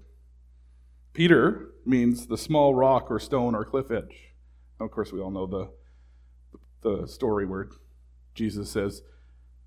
Peter 1.14 1.72
means 1.84 2.28
the 2.28 2.38
small 2.38 2.76
rock 2.76 3.10
or 3.10 3.18
stone 3.18 3.56
or 3.56 3.64
cliff 3.64 3.90
edge. 3.90 4.34
Now, 4.78 4.86
of 4.86 4.92
course, 4.92 5.12
we 5.12 5.20
all 5.20 5.32
know 5.32 5.48
the, 5.48 5.68
the 6.88 7.08
story 7.08 7.44
where 7.44 7.70
Jesus 8.36 8.70
says, 8.70 9.02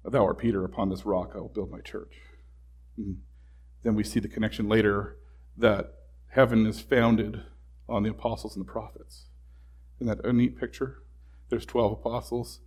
Thou 0.06 0.24
art 0.24 0.38
Peter, 0.38 0.64
upon 0.64 0.90
this 0.90 1.06
rock 1.06 1.34
I 1.36 1.40
will 1.40 1.50
build 1.50 1.70
my 1.70 1.82
church. 1.82 2.16
And 2.98 3.18
then 3.84 3.96
we 3.96 4.04
see 4.04 4.20
the 4.20 4.28
connection 4.28 4.68
later 4.68 5.18
that 5.58 5.94
heaven 6.30 6.66
is 6.66 6.80
founded 6.80 7.42
on 7.88 8.04
the 8.04 8.10
apostles 8.10 8.56
and 8.56 8.66
the 8.66 8.72
prophets. 8.72 9.26
Isn't 10.00 10.18
that 10.18 10.26
a 10.26 10.34
neat 10.34 10.60
picture? 10.60 11.04
There's 11.50 11.66
12 11.66 11.92
apostles, 11.92 12.62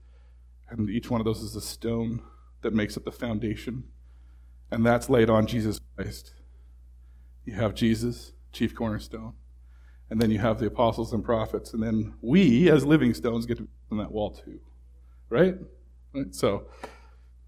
and 0.69 0.90
each 0.90 1.11
one 1.11 1.21
of 1.21 1.25
those 1.25 1.40
is 1.40 1.57
a 1.57 1.61
stone 1.61 2.23
that 2.62 2.75
makes 2.75 2.97
up 2.97 3.04
the 3.04 3.12
foundation, 3.12 3.85
and 4.71 4.85
that's 4.85 5.09
laid 5.09 5.31
on 5.31 5.47
Jesus 5.47 5.81
Christ. 5.97 6.35
You 7.45 7.54
have 7.54 7.75
Jesus, 7.75 8.33
chief 8.52 8.75
cornerstone, 8.75 9.35
and 10.11 10.21
then 10.21 10.31
you 10.31 10.38
have 10.38 10.59
the 10.59 10.66
apostles 10.66 11.12
and 11.12 11.25
prophets, 11.25 11.73
and 11.73 11.83
then 11.83 12.14
we, 12.21 12.71
as 12.71 12.85
living 12.85 13.14
stones, 13.14 13.47
get 13.47 13.57
to 13.57 13.62
be 13.64 13.69
on 13.90 13.99
that 13.99 14.12
wall 14.12 14.31
too. 14.31 14.61
Right? 15.31 15.57
right? 16.12 16.35
So, 16.35 16.66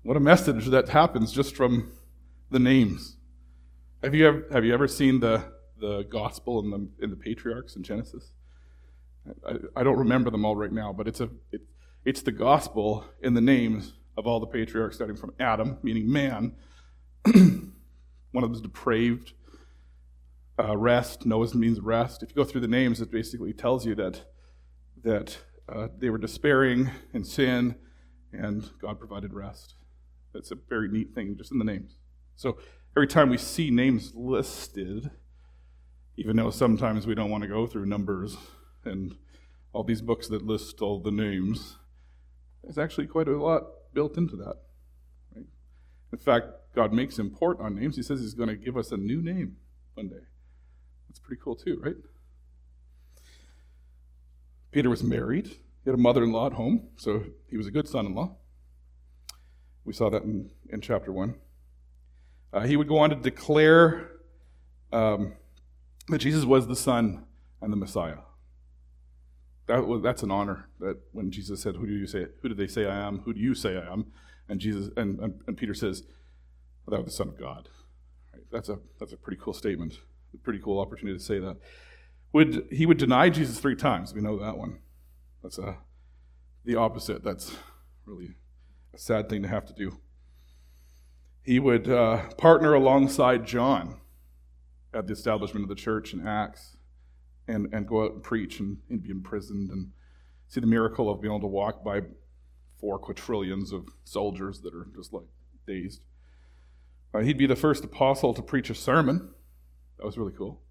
what 0.02 0.16
a 0.16 0.20
message 0.20 0.66
that 0.66 0.88
happens 0.88 1.32
just 1.32 1.54
from 1.54 1.92
the 2.50 2.58
names. 2.58 3.16
Have 4.02 4.14
you 4.14 4.26
ever, 4.26 4.46
have 4.52 4.64
you 4.64 4.74
ever 4.74 4.88
seen 4.88 5.20
the, 5.20 5.44
the 5.80 6.04
gospel 6.04 6.60
in 6.60 6.70
the, 6.70 7.04
in 7.04 7.10
the 7.10 7.16
patriarchs 7.16 7.76
in 7.76 7.82
Genesis? 7.82 8.32
I, 9.46 9.80
I 9.80 9.82
don't 9.82 9.98
remember 9.98 10.30
them 10.30 10.44
all 10.44 10.56
right 10.56 10.72
now, 10.72 10.92
but 10.92 11.08
it's, 11.08 11.20
a, 11.20 11.28
it, 11.50 11.62
it's 12.04 12.22
the 12.22 12.32
gospel 12.32 13.04
in 13.22 13.34
the 13.34 13.40
names 13.40 13.94
of 14.16 14.26
all 14.26 14.40
the 14.40 14.46
patriarchs, 14.46 14.96
starting 14.96 15.16
from 15.16 15.32
Adam, 15.40 15.78
meaning 15.82 16.10
man. 16.10 16.54
One 17.24 17.72
of 18.34 18.42
them 18.42 18.54
is 18.54 18.60
depraved. 18.60 19.32
Uh, 20.58 20.76
rest, 20.76 21.26
Noah's 21.26 21.54
means 21.54 21.80
rest. 21.80 22.22
If 22.22 22.30
you 22.30 22.36
go 22.36 22.44
through 22.44 22.62
the 22.62 22.68
names, 22.68 23.00
it 23.00 23.10
basically 23.10 23.52
tells 23.52 23.84
you 23.84 23.94
that 23.96 24.22
that 25.02 25.38
uh, 25.68 25.88
they 25.98 26.10
were 26.10 26.18
despairing 26.18 26.90
in 27.12 27.24
sin, 27.24 27.76
and 28.32 28.70
God 28.80 28.98
provided 28.98 29.34
rest. 29.34 29.74
That's 30.32 30.50
a 30.50 30.56
very 30.68 30.88
neat 30.88 31.14
thing, 31.14 31.36
just 31.36 31.52
in 31.52 31.58
the 31.58 31.64
names. 31.64 31.96
So 32.36 32.58
every 32.96 33.06
time 33.06 33.30
we 33.30 33.38
see 33.38 33.70
names 33.70 34.12
listed, 34.14 35.10
even 36.16 36.36
though 36.36 36.50
sometimes 36.50 37.06
we 37.06 37.14
don't 37.14 37.30
want 37.30 37.42
to 37.42 37.48
go 37.48 37.66
through 37.66 37.86
numbers 37.86 38.36
and 38.84 39.16
all 39.72 39.82
these 39.82 40.02
books 40.02 40.28
that 40.28 40.46
list 40.46 40.80
all 40.80 41.00
the 41.00 41.10
names, 41.10 41.76
there's 42.62 42.78
actually 42.78 43.06
quite 43.06 43.28
a 43.28 43.36
lot 43.36 43.64
built 43.92 44.16
into 44.16 44.36
that. 44.36 44.56
Right? 45.34 45.46
In 46.12 46.18
fact, 46.18 46.46
God 46.74 46.92
makes 46.92 47.18
import 47.18 47.58
on 47.60 47.74
names. 47.74 47.96
He 47.96 48.02
says 48.02 48.20
He's 48.20 48.34
going 48.34 48.48
to 48.50 48.56
give 48.56 48.76
us 48.76 48.92
a 48.92 48.96
new 48.96 49.22
name 49.22 49.56
one 49.94 50.08
day. 50.08 50.24
That's 51.08 51.18
pretty 51.18 51.40
cool, 51.42 51.56
too, 51.56 51.80
right? 51.82 51.96
Peter 54.70 54.90
was 54.90 55.02
married. 55.02 55.46
He 55.46 55.90
had 55.90 55.94
a 55.94 56.02
mother 56.02 56.22
in 56.22 56.32
law 56.32 56.46
at 56.46 56.52
home, 56.52 56.88
so 56.96 57.24
he 57.48 57.56
was 57.56 57.66
a 57.66 57.70
good 57.70 57.88
son 57.88 58.04
in 58.04 58.14
law. 58.14 58.36
We 59.84 59.94
saw 59.94 60.10
that 60.10 60.22
in, 60.24 60.50
in 60.68 60.80
chapter 60.80 61.12
1. 61.12 61.34
Uh, 62.52 62.60
he 62.60 62.76
would 62.76 62.88
go 62.88 62.98
on 62.98 63.10
to 63.10 63.16
declare 63.16 64.10
um, 64.92 65.34
that 66.08 66.18
Jesus 66.18 66.44
was 66.44 66.66
the 66.66 66.76
Son 66.76 67.24
and 67.60 67.72
the 67.72 67.76
Messiah. 67.76 68.18
That 69.66 69.86
was, 69.86 70.02
that's 70.02 70.22
an 70.22 70.30
honor. 70.30 70.68
That 70.78 70.98
when 71.12 71.30
Jesus 71.30 71.60
said, 71.60 71.76
"Who 71.76 71.86
do 71.86 71.92
you 71.92 72.06
say? 72.06 72.26
Who 72.42 72.48
do 72.48 72.54
they 72.54 72.68
say 72.68 72.86
I 72.86 72.96
am? 73.06 73.20
Who 73.20 73.34
do 73.34 73.40
you 73.40 73.54
say 73.54 73.76
I 73.76 73.92
am?" 73.92 74.06
and 74.48 74.60
Jesus 74.60 74.90
and, 74.96 75.18
and, 75.20 75.40
and 75.46 75.56
Peter 75.56 75.74
says, 75.74 76.02
well, 76.84 76.96
"That 76.96 77.04
was 77.04 77.12
the 77.12 77.16
Son 77.16 77.28
of 77.28 77.38
God." 77.38 77.68
Right? 78.32 78.42
That's 78.50 78.68
a 78.68 78.78
that's 78.98 79.12
a 79.12 79.16
pretty 79.16 79.40
cool 79.40 79.52
statement. 79.52 80.00
A 80.34 80.38
pretty 80.38 80.60
cool 80.60 80.80
opportunity 80.80 81.18
to 81.18 81.24
say 81.24 81.38
that. 81.38 81.56
Would 82.32 82.68
he 82.70 82.86
would 82.86 82.98
deny 82.98 83.30
Jesus 83.30 83.58
three 83.58 83.76
times? 83.76 84.14
We 84.14 84.20
know 84.20 84.38
that 84.38 84.56
one. 84.56 84.80
That's 85.42 85.58
a 85.58 85.78
the 86.64 86.76
opposite. 86.76 87.24
That's 87.24 87.56
really 88.04 88.34
a 88.94 88.98
sad 88.98 89.28
thing 89.28 89.42
to 89.42 89.48
have 89.48 89.66
to 89.66 89.72
do. 89.72 89.98
He 91.46 91.60
would 91.60 91.88
uh, 91.88 92.28
partner 92.38 92.74
alongside 92.74 93.46
John 93.46 94.00
at 94.92 95.06
the 95.06 95.12
establishment 95.12 95.62
of 95.62 95.68
the 95.68 95.76
church 95.76 96.12
in 96.12 96.26
Acts 96.26 96.76
and, 97.46 97.72
and 97.72 97.86
go 97.86 98.04
out 98.04 98.14
and 98.14 98.22
preach 98.22 98.58
and, 98.58 98.78
and 98.90 99.00
be 99.00 99.10
imprisoned 99.10 99.70
and 99.70 99.92
see 100.48 100.60
the 100.60 100.66
miracle 100.66 101.08
of 101.08 101.20
being 101.20 101.32
able 101.32 101.40
to 101.42 101.46
walk 101.46 101.84
by 101.84 102.00
four 102.80 102.98
quaternions 102.98 103.72
of 103.72 103.86
soldiers 104.02 104.60
that 104.62 104.74
are 104.74 104.88
just 104.96 105.12
like 105.12 105.26
dazed. 105.68 106.02
Uh, 107.14 107.20
he'd 107.20 107.38
be 107.38 107.46
the 107.46 107.54
first 107.54 107.84
apostle 107.84 108.34
to 108.34 108.42
preach 108.42 108.68
a 108.68 108.74
sermon. 108.74 109.30
That 109.98 110.04
was 110.04 110.18
really 110.18 110.34
cool. 110.36 110.62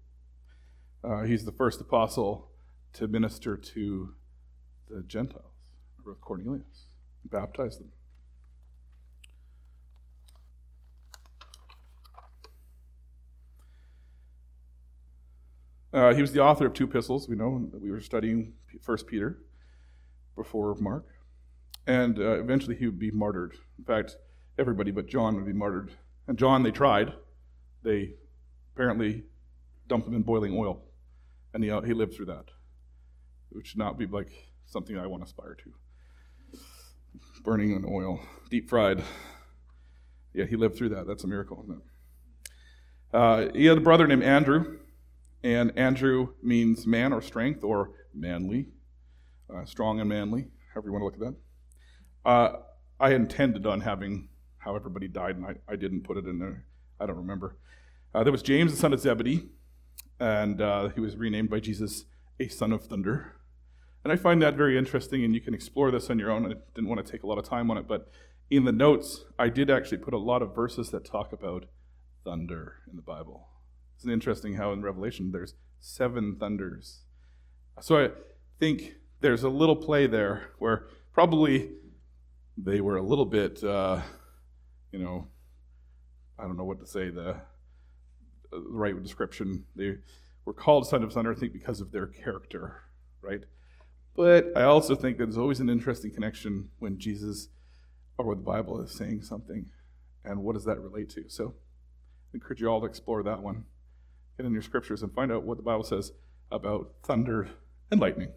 Uh, 1.02 1.22
he's 1.22 1.46
the 1.46 1.52
first 1.52 1.80
apostle 1.80 2.50
to 2.92 3.08
minister 3.08 3.56
to 3.56 4.12
the 4.90 5.02
Gentiles, 5.06 5.54
with 6.04 6.20
Cornelius, 6.20 6.84
baptize 7.24 7.78
them. 7.78 7.92
Uh, 15.96 16.12
he 16.12 16.20
was 16.20 16.30
the 16.32 16.42
author 16.42 16.66
of 16.66 16.74
two 16.74 16.84
epistles. 16.84 17.26
We 17.26 17.36
know 17.36 17.70
we 17.72 17.90
were 17.90 18.02
studying 18.02 18.52
First 18.82 19.06
Peter 19.06 19.38
before 20.36 20.74
Mark, 20.74 21.06
and 21.86 22.18
uh, 22.18 22.38
eventually 22.38 22.76
he 22.76 22.84
would 22.84 22.98
be 22.98 23.10
martyred. 23.10 23.54
In 23.78 23.84
fact, 23.84 24.16
everybody 24.58 24.90
but 24.90 25.06
John 25.06 25.36
would 25.36 25.46
be 25.46 25.54
martyred. 25.54 25.92
And 26.28 26.38
John, 26.38 26.62
they 26.62 26.70
tried. 26.70 27.14
They 27.82 28.12
apparently 28.74 29.24
dumped 29.88 30.06
him 30.06 30.14
in 30.14 30.20
boiling 30.20 30.54
oil, 30.54 30.82
and 31.54 31.64
he 31.64 31.70
uh, 31.70 31.80
he 31.80 31.94
lived 31.94 32.12
through 32.12 32.26
that, 32.26 32.50
which 33.48 33.68
should 33.68 33.78
not 33.78 33.96
be 33.98 34.06
like 34.06 34.28
something 34.66 34.98
I 34.98 35.06
want 35.06 35.22
to 35.22 35.24
aspire 35.24 35.56
to. 35.64 36.60
Burning 37.42 37.70
in 37.70 37.86
oil, 37.88 38.20
deep 38.50 38.68
fried. 38.68 39.02
Yeah, 40.34 40.44
he 40.44 40.56
lived 40.56 40.76
through 40.76 40.90
that. 40.90 41.06
That's 41.06 41.24
a 41.24 41.26
miracle, 41.26 41.62
isn't 41.64 41.76
it? 41.78 43.16
Uh, 43.16 43.52
he 43.54 43.64
had 43.64 43.78
a 43.78 43.80
brother 43.80 44.06
named 44.06 44.24
Andrew 44.24 44.76
and 45.46 45.72
Andrew 45.78 46.30
means 46.42 46.88
man 46.88 47.12
or 47.12 47.22
strength 47.22 47.62
or 47.62 47.92
manly, 48.12 48.66
uh, 49.48 49.64
strong 49.64 50.00
and 50.00 50.08
manly, 50.08 50.48
however 50.74 50.88
you 50.88 50.92
want 50.92 51.02
to 51.02 51.04
look 51.04 51.14
at 51.14 51.20
that. 52.24 52.28
Uh, 52.28 52.56
I 52.98 53.12
intended 53.12 53.64
on 53.64 53.82
having 53.82 54.28
how 54.58 54.74
everybody 54.74 55.06
died, 55.06 55.36
and 55.36 55.46
I, 55.46 55.54
I 55.68 55.76
didn't 55.76 56.02
put 56.02 56.16
it 56.16 56.26
in 56.26 56.40
there. 56.40 56.64
I 56.98 57.06
don't 57.06 57.18
remember. 57.18 57.58
Uh, 58.12 58.24
there 58.24 58.32
was 58.32 58.42
James, 58.42 58.72
the 58.72 58.76
son 58.76 58.92
of 58.92 58.98
Zebedee, 58.98 59.48
and 60.18 60.60
uh, 60.60 60.88
he 60.88 61.00
was 61.00 61.16
renamed 61.16 61.48
by 61.48 61.60
Jesus 61.60 62.06
a 62.40 62.48
son 62.48 62.72
of 62.72 62.84
thunder. 62.84 63.36
And 64.02 64.12
I 64.12 64.16
find 64.16 64.42
that 64.42 64.56
very 64.56 64.76
interesting, 64.76 65.22
and 65.22 65.32
you 65.32 65.40
can 65.40 65.54
explore 65.54 65.92
this 65.92 66.10
on 66.10 66.18
your 66.18 66.32
own. 66.32 66.44
I 66.46 66.54
didn't 66.74 66.88
want 66.88 67.06
to 67.06 67.12
take 67.12 67.22
a 67.22 67.26
lot 67.28 67.38
of 67.38 67.44
time 67.44 67.70
on 67.70 67.78
it, 67.78 67.86
but 67.86 68.10
in 68.50 68.64
the 68.64 68.72
notes, 68.72 69.24
I 69.38 69.48
did 69.48 69.70
actually 69.70 69.98
put 69.98 70.12
a 70.12 70.18
lot 70.18 70.42
of 70.42 70.56
verses 70.56 70.90
that 70.90 71.04
talk 71.04 71.32
about 71.32 71.66
thunder 72.24 72.78
in 72.90 72.96
the 72.96 73.02
Bible. 73.02 73.46
It's 73.96 74.06
interesting 74.06 74.54
how 74.54 74.72
in 74.72 74.82
Revelation 74.82 75.32
there's 75.32 75.54
seven 75.80 76.36
thunders. 76.36 77.00
So 77.80 78.04
I 78.04 78.10
think 78.60 78.94
there's 79.20 79.42
a 79.42 79.48
little 79.48 79.76
play 79.76 80.06
there 80.06 80.50
where 80.58 80.86
probably 81.12 81.70
they 82.58 82.80
were 82.80 82.96
a 82.96 83.02
little 83.02 83.24
bit, 83.24 83.62
uh, 83.64 84.02
you 84.92 84.98
know, 84.98 85.28
I 86.38 86.42
don't 86.42 86.56
know 86.56 86.64
what 86.64 86.80
to 86.80 86.86
say, 86.86 87.08
the, 87.08 87.36
the 88.50 88.60
right 88.68 89.02
description. 89.02 89.64
They 89.74 89.96
were 90.44 90.52
called 90.52 90.86
Son 90.86 91.02
of 91.02 91.12
Thunder, 91.12 91.32
I 91.32 91.34
think, 91.34 91.52
because 91.52 91.80
of 91.80 91.92
their 91.92 92.06
character, 92.06 92.82
right? 93.22 93.44
But 94.14 94.56
I 94.56 94.62
also 94.62 94.94
think 94.94 95.18
that 95.18 95.24
there's 95.24 95.38
always 95.38 95.60
an 95.60 95.70
interesting 95.70 96.10
connection 96.10 96.70
when 96.78 96.98
Jesus 96.98 97.48
or 98.18 98.26
when 98.26 98.38
the 98.38 98.44
Bible 98.44 98.80
is 98.80 98.92
saying 98.92 99.22
something, 99.22 99.66
and 100.24 100.42
what 100.42 100.54
does 100.54 100.64
that 100.64 100.80
relate 100.80 101.10
to? 101.10 101.28
So 101.28 101.54
I 102.32 102.34
encourage 102.34 102.60
you 102.60 102.68
all 102.68 102.80
to 102.80 102.86
explore 102.86 103.22
that 103.22 103.42
one 103.42 103.64
get 104.36 104.46
in 104.46 104.52
your 104.52 104.62
scriptures 104.62 105.02
and 105.02 105.12
find 105.12 105.32
out 105.32 105.44
what 105.44 105.56
the 105.56 105.62
Bible 105.62 105.84
says 105.84 106.12
about 106.50 106.92
thunder 107.02 107.48
and 107.90 108.00
lightning. 108.00 108.32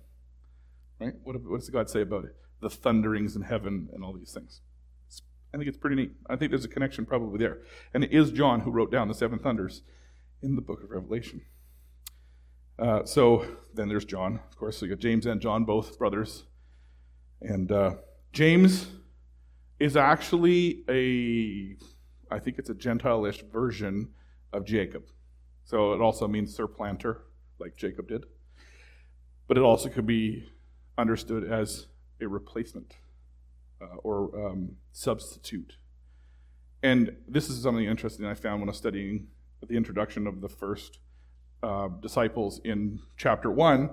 Right? 0.99 1.13
What, 1.23 1.41
what 1.43 1.59
does 1.59 1.69
God 1.69 1.89
say 1.89 2.01
about 2.01 2.25
it? 2.25 2.35
The 2.61 2.69
thunderings 2.69 3.35
in 3.35 3.43
heaven 3.43 3.89
and 3.93 4.03
all 4.03 4.13
these 4.13 4.33
things. 4.33 4.61
It's, 5.07 5.21
I 5.53 5.57
think 5.57 5.67
it's 5.67 5.77
pretty 5.77 5.95
neat. 5.95 6.11
I 6.29 6.35
think 6.35 6.51
there's 6.51 6.65
a 6.65 6.69
connection 6.69 7.05
probably 7.05 7.37
there. 7.37 7.59
And 7.93 8.03
it 8.03 8.11
is 8.11 8.31
John 8.31 8.61
who 8.61 8.71
wrote 8.71 8.91
down 8.91 9.07
the 9.07 9.13
seven 9.13 9.39
thunders 9.39 9.81
in 10.41 10.55
the 10.55 10.61
book 10.61 10.83
of 10.83 10.89
Revelation. 10.89 11.41
Uh, 12.77 13.03
so 13.03 13.45
then 13.73 13.89
there's 13.89 14.05
John, 14.05 14.39
of 14.49 14.57
course. 14.57 14.77
So 14.77 14.85
you 14.85 14.95
got 14.95 15.01
James 15.01 15.25
and 15.25 15.41
John, 15.41 15.65
both 15.65 15.97
brothers. 15.97 16.45
And 17.41 17.71
uh, 17.71 17.95
James 18.33 18.87
is 19.79 19.95
actually 19.95 20.83
a, 20.89 21.77
I 22.33 22.39
think 22.39 22.57
it's 22.57 22.69
a 22.69 22.73
Gentile-ish 22.73 23.43
version 23.43 24.09
of 24.51 24.65
Jacob. 24.65 25.03
So 25.69 25.93
it 25.93 26.01
also 26.01 26.27
means 26.27 26.55
supplanter, 26.55 27.25
like 27.59 27.77
Jacob 27.77 28.07
did. 28.07 28.25
But 29.47 29.55
it 29.55 29.61
also 29.61 29.87
could 29.87 30.07
be 30.07 30.49
understood 30.97 31.43
as 31.43 31.85
a 32.19 32.27
replacement 32.27 32.95
uh, 33.79 33.97
or 33.97 34.47
um, 34.47 34.77
substitute. 34.93 35.73
And 36.81 37.15
this 37.27 37.51
is 37.51 37.61
something 37.61 37.85
interesting 37.85 38.25
I 38.25 38.33
found 38.33 38.61
when 38.61 38.69
I 38.69 38.71
was 38.71 38.77
studying 38.77 39.27
the 39.61 39.77
introduction 39.77 40.25
of 40.25 40.41
the 40.41 40.49
first 40.49 40.97
uh, 41.61 41.89
disciples 42.01 42.59
in 42.63 43.01
chapter 43.15 43.51
1. 43.51 43.91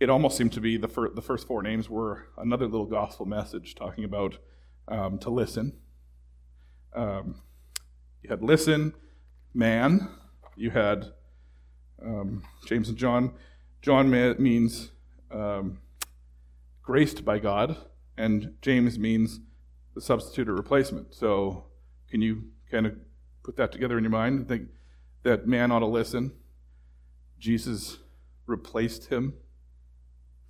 It 0.00 0.08
almost 0.08 0.38
seemed 0.38 0.54
to 0.54 0.60
be 0.62 0.78
the, 0.78 0.88
fir- 0.88 1.12
the 1.12 1.20
first 1.20 1.46
four 1.46 1.62
names 1.62 1.90
were 1.90 2.28
another 2.38 2.64
little 2.64 2.86
gospel 2.86 3.26
message 3.26 3.74
talking 3.74 4.04
about 4.04 4.38
um, 4.88 5.18
to 5.18 5.28
listen. 5.28 5.74
Um, 6.96 7.42
you 8.22 8.30
had 8.30 8.42
listen, 8.42 8.94
man, 9.52 10.08
you 10.56 10.70
had 10.70 11.12
um, 12.02 12.42
James 12.66 12.88
and 12.88 12.98
John. 12.98 13.32
John 13.82 14.10
means 14.10 14.92
um, 15.30 15.78
graced 16.82 17.24
by 17.24 17.38
God, 17.38 17.76
and 18.16 18.54
James 18.62 18.98
means 18.98 19.40
the 19.94 20.00
substitute 20.00 20.48
or 20.48 20.54
replacement. 20.54 21.14
So, 21.14 21.64
can 22.10 22.22
you 22.22 22.44
kind 22.70 22.86
of 22.86 22.96
put 23.42 23.56
that 23.56 23.72
together 23.72 23.98
in 23.98 24.04
your 24.04 24.10
mind 24.10 24.38
and 24.38 24.48
think 24.48 24.68
that 25.22 25.46
man 25.46 25.70
ought 25.70 25.80
to 25.80 25.86
listen? 25.86 26.32
Jesus 27.38 27.98
replaced 28.46 29.06
him. 29.06 29.34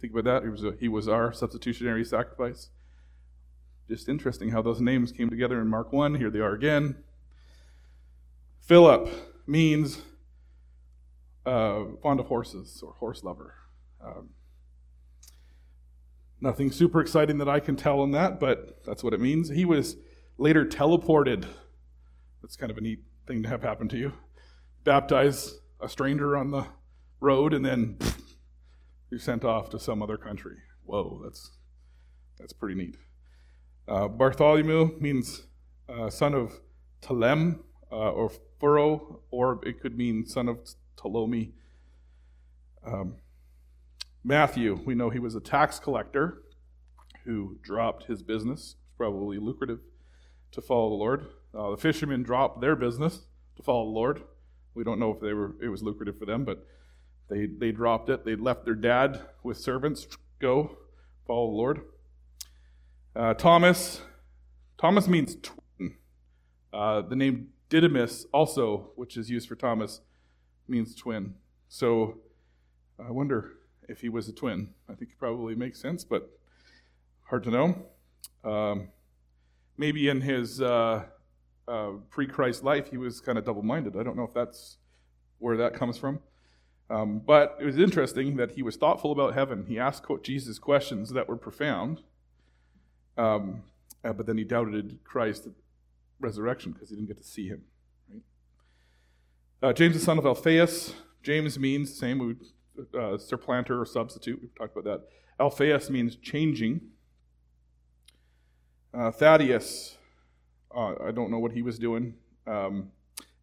Think 0.00 0.12
about 0.12 0.24
that. 0.24 0.42
He 0.42 0.48
was, 0.48 0.64
a, 0.64 0.74
he 0.78 0.88
was 0.88 1.08
our 1.08 1.32
substitutionary 1.32 2.04
sacrifice. 2.04 2.70
Just 3.88 4.08
interesting 4.08 4.50
how 4.50 4.62
those 4.62 4.80
names 4.80 5.12
came 5.12 5.28
together 5.28 5.60
in 5.60 5.68
Mark 5.68 5.92
1. 5.92 6.16
Here 6.16 6.30
they 6.30 6.40
are 6.40 6.52
again. 6.52 6.96
Philip 8.60 9.08
means 9.46 10.02
uh, 11.46 11.84
fond 12.02 12.20
of 12.20 12.26
horses 12.26 12.82
or 12.84 12.94
horse 12.94 13.22
lover. 13.22 13.54
Um, 14.04 14.30
Nothing 16.44 16.70
super 16.70 17.00
exciting 17.00 17.38
that 17.38 17.48
I 17.48 17.58
can 17.58 17.74
tell 17.74 18.04
in 18.04 18.10
that, 18.10 18.38
but 18.38 18.84
that's 18.84 19.02
what 19.02 19.14
it 19.14 19.20
means. 19.20 19.48
He 19.48 19.64
was 19.64 19.96
later 20.36 20.66
teleported. 20.66 21.46
That's 22.42 22.54
kind 22.54 22.70
of 22.70 22.76
a 22.76 22.82
neat 22.82 23.00
thing 23.26 23.42
to 23.44 23.48
have 23.48 23.62
happen 23.62 23.88
to 23.88 23.96
you. 23.96 24.12
Baptize 24.84 25.54
a 25.80 25.88
stranger 25.88 26.36
on 26.36 26.50
the 26.50 26.66
road, 27.18 27.54
and 27.54 27.64
then 27.64 27.96
pff, 27.98 28.20
you're 29.10 29.20
sent 29.20 29.42
off 29.42 29.70
to 29.70 29.78
some 29.78 30.02
other 30.02 30.18
country. 30.18 30.56
Whoa, 30.84 31.22
that's 31.24 31.50
that's 32.38 32.52
pretty 32.52 32.74
neat. 32.74 32.96
Uh, 33.88 34.08
Bartholomew 34.08 35.00
means 35.00 35.46
uh, 35.88 36.10
son 36.10 36.34
of 36.34 36.60
Telem 37.00 37.60
uh, 37.94 38.10
or 38.10 38.30
Furrow, 38.60 39.20
or 39.30 39.60
it 39.64 39.80
could 39.80 39.96
mean 39.96 40.26
son 40.26 40.48
of 40.48 40.58
Ptolemy. 40.96 41.52
Um, 42.84 43.16
Matthew, 44.24 44.80
we 44.84 44.96
know 44.96 45.10
he 45.10 45.20
was 45.20 45.36
a 45.36 45.40
tax 45.40 45.78
collector 45.78 46.42
who 47.24 47.58
dropped 47.62 48.04
his 48.04 48.22
business. 48.22 48.74
It's 48.84 48.96
probably 48.96 49.38
lucrative 49.38 49.78
to 50.50 50.60
follow 50.60 50.90
the 50.90 50.96
Lord. 50.96 51.26
Uh, 51.56 51.70
the 51.70 51.76
fishermen 51.76 52.24
dropped 52.24 52.60
their 52.60 52.74
business 52.74 53.26
to 53.56 53.62
follow 53.62 53.84
the 53.84 53.90
Lord. 53.90 54.22
We 54.74 54.82
don't 54.82 54.98
know 54.98 55.12
if 55.12 55.20
they 55.20 55.32
were 55.32 55.54
it 55.62 55.68
was 55.68 55.82
lucrative 55.82 56.18
for 56.18 56.26
them, 56.26 56.44
but 56.44 56.66
they 57.30 57.46
they 57.46 57.70
dropped 57.70 58.10
it. 58.10 58.24
They 58.24 58.34
left 58.34 58.64
their 58.64 58.74
dad 58.74 59.20
with 59.44 59.56
servants. 59.56 60.08
Go 60.40 60.78
follow 61.26 61.50
the 61.50 61.56
Lord. 61.56 61.80
Uh, 63.14 63.34
Thomas. 63.34 64.00
Thomas 64.78 65.06
means 65.06 65.36
twin. 65.36 65.94
Uh, 66.72 67.02
the 67.02 67.14
name 67.14 67.53
Didymus 67.74 68.24
also, 68.32 68.92
which 68.94 69.16
is 69.16 69.28
used 69.28 69.48
for 69.48 69.56
Thomas, 69.56 70.00
means 70.68 70.94
twin. 70.94 71.34
So 71.68 72.18
I 73.04 73.10
wonder 73.10 73.54
if 73.88 74.00
he 74.00 74.08
was 74.08 74.28
a 74.28 74.32
twin. 74.32 74.68
I 74.88 74.94
think 74.94 75.10
it 75.10 75.18
probably 75.18 75.56
makes 75.56 75.80
sense, 75.80 76.04
but 76.04 76.38
hard 77.24 77.42
to 77.42 77.50
know. 77.50 77.86
Um, 78.48 78.90
maybe 79.76 80.08
in 80.08 80.20
his 80.20 80.60
uh, 80.60 81.02
uh, 81.66 81.90
pre 82.10 82.28
Christ 82.28 82.62
life, 82.62 82.92
he 82.92 82.96
was 82.96 83.20
kind 83.20 83.38
of 83.38 83.44
double 83.44 83.64
minded. 83.64 83.96
I 83.96 84.04
don't 84.04 84.16
know 84.16 84.22
if 84.22 84.34
that's 84.34 84.76
where 85.40 85.56
that 85.56 85.74
comes 85.74 85.98
from. 85.98 86.20
Um, 86.88 87.22
but 87.26 87.56
it 87.60 87.64
was 87.64 87.76
interesting 87.76 88.36
that 88.36 88.52
he 88.52 88.62
was 88.62 88.76
thoughtful 88.76 89.10
about 89.10 89.34
heaven. 89.34 89.64
He 89.66 89.80
asked 89.80 90.06
Jesus 90.22 90.60
questions 90.60 91.10
that 91.10 91.28
were 91.28 91.36
profound, 91.36 92.02
um, 93.18 93.64
uh, 94.04 94.12
but 94.12 94.26
then 94.26 94.38
he 94.38 94.44
doubted 94.44 95.00
Christ's 95.02 95.48
resurrection 96.20 96.72
because 96.72 96.90
he 96.90 96.96
didn't 96.96 97.08
get 97.08 97.18
to 97.18 97.24
see 97.24 97.48
him. 97.48 97.62
Right? 98.10 98.22
Uh, 99.62 99.72
James, 99.72 99.94
the 99.94 100.00
son 100.00 100.18
of 100.18 100.26
Alphaeus. 100.26 100.94
James 101.22 101.58
means 101.58 101.96
same 101.98 102.38
uh, 102.98 103.16
supplanter 103.18 103.80
or 103.80 103.86
substitute. 103.86 104.38
We've 104.40 104.54
talked 104.54 104.76
about 104.76 104.84
that. 104.84 105.08
Alphaeus 105.40 105.90
means 105.90 106.16
changing. 106.16 106.80
Uh, 108.92 109.10
Thaddeus, 109.10 109.96
uh, 110.74 110.94
I 111.04 111.10
don't 111.10 111.30
know 111.30 111.38
what 111.38 111.52
he 111.52 111.62
was 111.62 111.78
doing. 111.78 112.14
Um, 112.46 112.92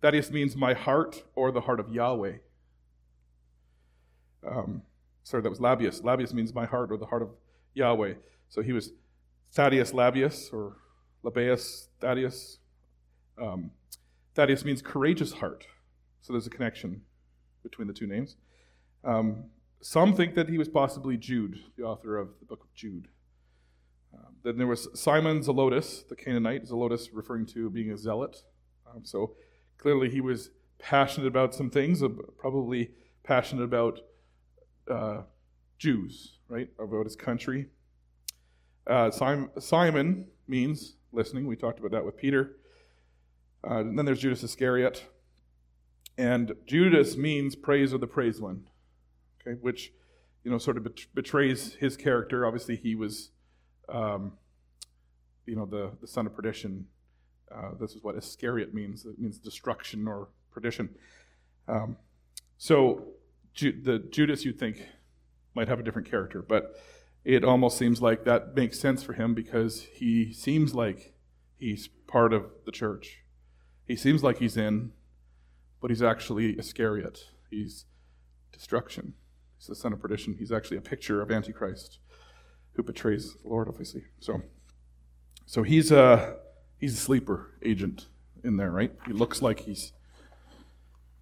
Thaddeus 0.02 0.32
means 0.32 0.56
my 0.56 0.74
heart 0.74 1.24
or 1.36 1.52
the 1.52 1.62
heart 1.62 1.80
of 1.80 1.90
Yahweh. 1.90 2.38
Um, 4.50 4.84
sorry, 5.24 5.44
that 5.44 5.50
was 5.50 5.60
Lebbaeus. 5.60 6.02
Lebbaeus 6.02 6.34
means 6.34 6.54
my 6.54 6.66
heart 6.66 6.92
or 6.92 6.98
the 6.98 7.06
heart 7.06 7.22
of 7.22 7.30
Yahweh. 7.74 8.14
So 8.50 8.62
he 8.62 8.74
was 8.74 8.92
Thaddeus 9.52 9.92
Lebbaeus 9.92 10.54
or 10.54 10.78
Lebbaeus 11.24 11.88
Thaddeus. 12.00 12.60
Um, 13.42 13.72
Thaddeus 14.36 14.64
means 14.64 14.82
courageous 14.82 15.34
heart. 15.34 15.66
So 16.22 16.34
there's 16.34 16.48
a 16.48 16.52
connection 16.52 17.02
between 17.64 17.88
the 17.88 17.94
two 17.94 18.08
names. 18.08 18.36
Um, 19.04 19.46
some 19.82 20.14
think 20.16 20.36
that 20.36 20.48
he 20.48 20.58
was 20.58 20.70
possibly 20.70 21.18
Jude, 21.18 21.60
the 21.76 21.84
author 21.84 22.18
of 22.18 22.30
the 22.40 22.46
book 22.46 22.64
of 22.64 22.74
Jude. 22.76 23.08
Um, 24.14 24.36
then 24.44 24.58
there 24.58 24.68
was 24.68 24.88
Simon 24.94 25.40
Zelotes, 25.40 26.08
the 26.08 26.16
Canaanite, 26.16 26.66
Zelotes 26.66 27.10
referring 27.12 27.46
to 27.48 27.70
being 27.70 27.92
a 27.92 27.98
zealot. 27.98 28.44
Um, 28.88 29.04
so 29.04 29.34
clearly 29.78 30.10
he 30.10 30.22
was 30.22 30.52
passionate 30.78 31.28
about 31.28 31.56
some 31.56 31.70
things, 31.70 32.04
uh, 32.04 32.10
probably 32.38 32.92
passionate 33.24 33.64
about 33.64 34.00
uh, 34.90 35.22
Jews, 35.80 36.38
right, 36.48 36.70
about 36.80 37.06
his 37.06 37.16
country. 37.16 37.68
Uh, 38.86 39.10
Simon, 39.10 39.50
Simon, 39.60 40.28
means 40.48 40.96
listening. 41.12 41.48
We 41.48 41.56
talked 41.56 41.80
about 41.80 41.92
that 41.92 42.06
with 42.06 42.18
Peter. 42.18 42.58
Uh, 43.64 43.84
then 43.84 44.06
there's 44.06 44.20
Judas 44.20 44.44
Iscariot. 44.44 45.06
And 46.18 46.54
Judas 46.66 47.16
means 47.16 47.56
praise 47.56 47.94
of 47.94 48.02
the 48.02 48.08
praised 48.08 48.42
one 48.42 48.66
okay, 49.42 49.58
which 49.62 49.92
you 50.44 50.52
know 50.52 50.58
sort 50.58 50.78
of 50.78 50.88
betrays 51.14 51.76
his 51.76 51.98
character. 51.98 52.46
Obviously, 52.46 52.76
he 52.76 52.96
was, 52.96 53.32
um, 53.90 54.34
you 55.46 55.56
know, 55.56 55.66
the 55.66 55.92
the 56.02 56.08
son 56.08 56.26
of 56.26 56.36
perdition. 56.36 56.88
Uh, 57.54 57.72
this 57.80 57.92
is 57.92 58.04
what 58.04 58.16
Iscariot 58.16 58.74
means. 58.74 59.06
It 59.06 59.20
means 59.20 59.38
destruction 59.38 60.08
or 60.08 60.30
perdition. 60.52 60.90
Um, 61.68 61.98
so 62.58 63.08
Ju- 63.54 63.82
the 63.82 64.00
Judas 64.00 64.46
you'd 64.46 64.58
think 64.58 64.88
might 65.54 65.68
have 65.68 65.80
a 65.80 65.84
different 65.84 66.10
character, 66.10 66.42
but 66.42 66.76
it 67.26 67.44
almost 67.44 67.78
seems 67.78 68.02
like 68.02 68.24
that 68.24 68.56
makes 68.56 68.80
sense 68.80 69.04
for 69.04 69.14
him 69.14 69.34
because 69.34 69.82
he 69.94 70.32
seems 70.32 70.74
like 70.74 71.14
he's 71.58 71.90
part 72.08 72.32
of 72.32 72.46
the 72.66 72.72
church. 72.72 73.18
He 73.88 73.96
seems 73.96 74.24
like 74.24 74.38
he's 74.38 74.58
in, 74.58 74.92
but 75.82 75.90
he's 75.90 76.04
actually 76.04 76.58
Iscariot. 76.58 77.26
He's 77.50 77.86
destruction. 78.52 79.16
He's 79.58 79.68
the 79.68 79.76
son 79.76 79.94
of 79.94 80.00
perdition. 80.00 80.36
He's 80.38 80.52
actually 80.52 80.78
a 80.78 80.82
picture 80.82 81.22
of 81.22 81.32
Antichrist 81.32 82.00
who 82.74 82.84
betrays 82.84 83.36
the 83.42 83.50
Lord, 83.50 83.68
obviously. 83.68 84.04
So, 84.20 84.42
so 85.46 85.64
he's 85.64 85.92
a 85.92 86.38
he's 86.78 86.94
a 86.94 87.02
sleeper 87.02 87.52
agent 87.64 88.08
in 88.44 88.58
there, 88.58 88.72
right? 88.72 88.92
He 89.06 89.14
looks 89.14 89.42
like 89.42 89.62
he's 89.62 89.94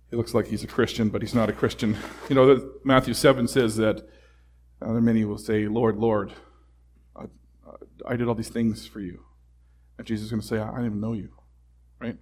he 0.09 0.15
looks 0.15 0.33
like 0.33 0.47
he's 0.47 0.63
a 0.63 0.67
Christian, 0.67 1.09
but 1.09 1.21
he's 1.21 1.35
not 1.35 1.49
a 1.49 1.53
Christian. 1.53 1.97
You 2.29 2.35
know, 2.35 2.71
Matthew 2.83 3.13
seven 3.13 3.47
says 3.47 3.75
that 3.77 4.07
uh, 4.81 4.93
many 4.93 5.25
will 5.25 5.37
say, 5.37 5.67
"Lord, 5.67 5.97
Lord, 5.97 6.33
I, 7.15 7.25
I 8.07 8.15
did 8.15 8.27
all 8.27 8.35
these 8.35 8.49
things 8.49 8.87
for 8.87 8.99
you," 8.99 9.25
and 9.97 10.07
Jesus 10.07 10.25
is 10.25 10.31
going 10.31 10.41
to 10.41 10.47
say, 10.47 10.59
"I 10.59 10.67
didn't 10.67 10.85
even 10.85 11.01
know 11.01 11.13
you," 11.13 11.31
right? 11.99 12.17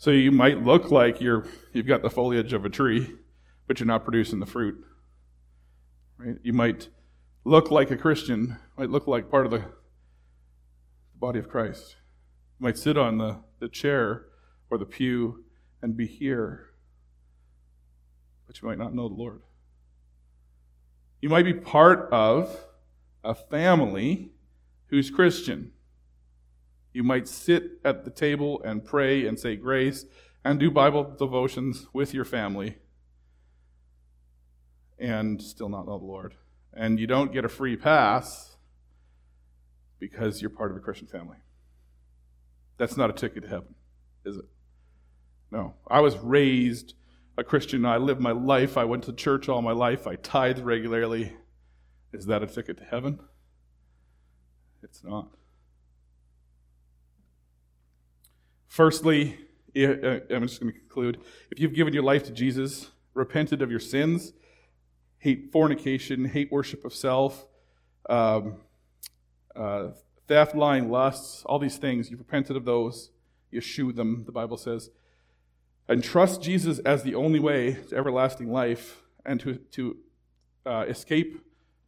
So 0.00 0.12
you 0.12 0.32
might 0.32 0.64
look 0.64 0.90
like 0.90 1.20
you're 1.20 1.44
you've 1.74 1.86
got 1.86 2.00
the 2.00 2.08
foliage 2.08 2.54
of 2.54 2.64
a 2.64 2.70
tree, 2.70 3.16
but 3.66 3.78
you're 3.78 3.86
not 3.86 4.02
producing 4.02 4.40
the 4.40 4.46
fruit. 4.46 4.82
Right? 6.16 6.36
You 6.42 6.54
might 6.54 6.88
look 7.44 7.70
like 7.70 7.90
a 7.90 7.98
Christian, 7.98 8.56
might 8.78 8.88
look 8.88 9.06
like 9.06 9.30
part 9.30 9.44
of 9.44 9.52
the 9.52 9.62
body 11.14 11.38
of 11.38 11.50
Christ. 11.50 11.96
You 12.58 12.64
might 12.64 12.78
sit 12.78 12.96
on 12.96 13.18
the, 13.18 13.40
the 13.58 13.68
chair 13.68 14.24
or 14.70 14.78
the 14.78 14.86
pew 14.86 15.44
and 15.82 15.98
be 15.98 16.06
here, 16.06 16.70
but 18.46 18.62
you 18.62 18.66
might 18.66 18.78
not 18.78 18.94
know 18.94 19.06
the 19.06 19.14
Lord. 19.14 19.42
You 21.20 21.28
might 21.28 21.44
be 21.44 21.52
part 21.52 22.08
of 22.10 22.58
a 23.22 23.34
family 23.34 24.32
who's 24.86 25.10
Christian. 25.10 25.72
You 26.92 27.02
might 27.02 27.28
sit 27.28 27.80
at 27.84 28.04
the 28.04 28.10
table 28.10 28.60
and 28.64 28.84
pray 28.84 29.26
and 29.26 29.38
say 29.38 29.56
grace 29.56 30.06
and 30.44 30.58
do 30.58 30.70
Bible 30.70 31.14
devotions 31.18 31.86
with 31.92 32.12
your 32.14 32.24
family 32.24 32.78
and 34.98 35.40
still 35.40 35.68
not 35.68 35.86
know 35.86 35.98
the 35.98 36.04
Lord. 36.04 36.34
And 36.72 37.00
you 37.00 37.06
don't 37.06 37.32
get 37.32 37.44
a 37.44 37.48
free 37.48 37.76
pass 37.76 38.56
because 39.98 40.40
you're 40.40 40.50
part 40.50 40.70
of 40.70 40.76
a 40.76 40.80
Christian 40.80 41.06
family. 41.06 41.38
That's 42.76 42.96
not 42.96 43.10
a 43.10 43.12
ticket 43.12 43.44
to 43.44 43.48
heaven, 43.48 43.74
is 44.24 44.36
it? 44.36 44.44
No. 45.50 45.74
I 45.88 46.00
was 46.00 46.16
raised 46.18 46.94
a 47.36 47.44
Christian. 47.44 47.84
I 47.84 47.96
lived 47.96 48.20
my 48.20 48.32
life. 48.32 48.76
I 48.76 48.84
went 48.84 49.04
to 49.04 49.12
church 49.12 49.48
all 49.48 49.62
my 49.62 49.72
life. 49.72 50.06
I 50.06 50.16
tithed 50.16 50.64
regularly. 50.64 51.32
Is 52.12 52.26
that 52.26 52.42
a 52.42 52.46
ticket 52.46 52.78
to 52.78 52.84
heaven? 52.84 53.20
It's 54.82 55.04
not. 55.04 55.28
Firstly, 58.70 59.36
I'm 59.74 60.46
just 60.46 60.60
going 60.60 60.72
to 60.72 60.78
conclude. 60.78 61.18
If 61.50 61.58
you've 61.58 61.74
given 61.74 61.92
your 61.92 62.04
life 62.04 62.22
to 62.26 62.30
Jesus, 62.30 62.88
repented 63.14 63.62
of 63.62 63.70
your 63.72 63.80
sins, 63.80 64.32
hate 65.18 65.50
fornication, 65.50 66.24
hate 66.26 66.52
worship 66.52 66.84
of 66.84 66.94
self, 66.94 67.48
um, 68.08 68.58
uh, 69.56 69.88
theft, 70.28 70.54
lying, 70.54 70.88
lusts, 70.88 71.42
all 71.46 71.58
these 71.58 71.78
things. 71.78 72.12
You've 72.12 72.20
repented 72.20 72.56
of 72.56 72.64
those. 72.64 73.10
You 73.50 73.58
eschew 73.58 73.92
them, 73.92 74.22
the 74.24 74.30
Bible 74.30 74.56
says. 74.56 74.90
And 75.88 76.04
trust 76.04 76.40
Jesus 76.40 76.78
as 76.78 77.02
the 77.02 77.16
only 77.16 77.40
way 77.40 77.76
to 77.88 77.96
everlasting 77.96 78.52
life 78.52 79.02
and 79.26 79.40
to, 79.40 79.56
to 79.72 79.96
uh, 80.64 80.84
escape 80.86 81.44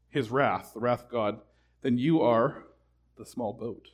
his 0.09 0.33
wrath, 0.33 0.73
the 0.75 0.81
wrath 0.81 1.05
of 1.05 1.11
God, 1.11 1.42
then 1.83 1.97
you 1.97 2.21
are 2.21 2.64
the 3.16 3.25
small 3.25 3.53
boat. 3.53 3.90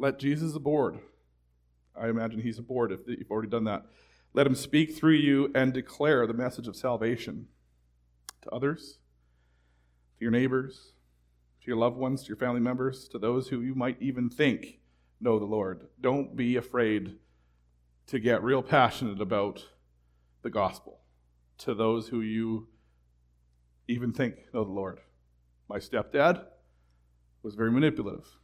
Let 0.00 0.18
Jesus 0.18 0.56
aboard. 0.56 0.98
I 1.94 2.08
imagine 2.08 2.40
he's 2.40 2.58
aboard 2.58 2.90
if 2.90 3.00
you've 3.06 3.30
already 3.30 3.50
done 3.50 3.64
that. 3.64 3.84
Let 4.32 4.46
him 4.46 4.54
speak 4.54 4.96
through 4.96 5.16
you 5.16 5.52
and 5.54 5.74
declare 5.74 6.26
the 6.26 6.32
message 6.32 6.66
of 6.66 6.74
salvation 6.74 7.48
to 8.40 8.50
others 8.50 8.96
to 10.16 10.24
your 10.24 10.30
neighbors, 10.30 10.92
to 11.60 11.66
your 11.66 11.76
loved 11.76 11.98
ones, 11.98 12.22
to 12.22 12.28
your 12.28 12.38
family 12.38 12.60
members, 12.60 13.08
to 13.08 13.18
those 13.18 13.48
who 13.48 13.60
you 13.60 13.74
might 13.74 14.00
even 14.00 14.30
think 14.30 14.78
know 15.20 15.38
the 15.38 15.44
Lord. 15.44 15.88
Don't 16.00 16.34
be 16.34 16.56
afraid 16.56 17.16
to 18.06 18.18
get 18.18 18.42
real 18.42 18.62
passionate 18.62 19.20
about 19.20 19.66
the 20.40 20.50
gospel 20.50 21.00
to 21.58 21.74
those 21.74 22.08
who 22.08 22.22
you 22.22 22.68
even 23.86 24.14
think 24.14 24.36
know 24.54 24.64
the 24.64 24.70
Lord. 24.70 25.00
My 25.68 25.78
stepdad 25.78 26.46
was 27.42 27.54
very 27.54 27.70
manipulative. 27.70 28.39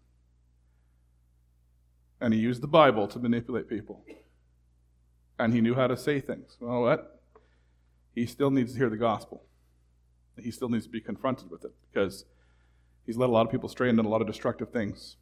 And 2.21 2.33
he 2.33 2.41
used 2.41 2.63
the 2.63 2.69
Bible 2.69 3.07
to 3.09 3.19
manipulate 3.19 3.69
people. 3.69 4.05
And 5.39 5.53
he 5.53 5.61
knew 5.61 5.75
how 5.75 5.87
to 5.87 5.97
say 5.97 6.21
things. 6.21 6.57
Well, 6.61 6.83
what? 6.83 7.21
He 8.15 8.25
still 8.25 8.51
needs 8.51 8.73
to 8.73 8.79
hear 8.79 8.89
the 8.89 8.97
gospel. 8.97 9.45
He 10.39 10.51
still 10.51 10.69
needs 10.69 10.85
to 10.85 10.91
be 10.91 11.01
confronted 11.01 11.51
with 11.51 11.65
it 11.65 11.73
because 11.91 12.25
he's 13.05 13.17
led 13.17 13.29
a 13.29 13.33
lot 13.33 13.47
of 13.47 13.53
people 13.53 13.69
astray 13.69 13.89
and 13.89 13.99
done 13.99 14.07
a 14.07 14.11
lot 14.11 14.21
of 14.21 14.27
destructive 14.27 14.71
things. 14.71 15.17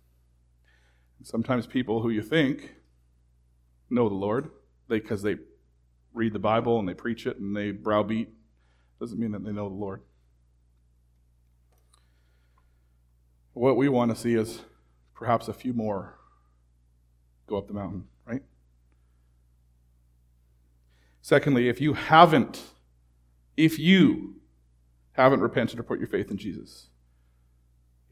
And 1.19 1.27
sometimes 1.27 1.67
people 1.67 2.03
who 2.03 2.11
you 2.11 2.23
think 2.23 2.75
know 3.91 4.09
the 4.09 4.15
Lord, 4.15 4.51
they 4.89 5.01
because 5.01 5.23
they 5.23 5.37
read 6.13 6.33
the 6.33 6.39
Bible 6.39 6.79
and 6.79 6.89
they 6.89 6.95
preach 6.95 7.27
it 7.27 7.39
and 7.39 7.57
they 7.57 7.73
browbeat, 7.73 8.29
doesn't 9.01 9.19
mean 9.19 9.33
that 9.33 9.45
they 9.45 9.53
know 9.53 9.69
the 9.69 9.75
Lord. 9.75 10.03
What 13.53 13.77
we 13.77 13.89
want 13.89 14.15
to 14.15 14.17
see 14.17 14.35
is 14.35 14.61
perhaps 15.15 15.47
a 15.47 15.53
few 15.53 15.73
more 15.73 16.19
go 17.47 17.57
up 17.57 17.69
the 17.69 17.75
mountain, 17.75 18.05
right? 18.27 18.43
Secondly, 21.21 21.69
if 21.69 21.81
you 21.81 21.95
haven't, 21.95 22.63
if 23.57 23.79
you 23.79 24.37
haven't 25.13 25.41
repented 25.41 25.79
or 25.79 25.83
put 25.83 25.99
your 25.99 26.09
faith 26.09 26.31
in 26.31 26.37
Jesus, 26.37 26.89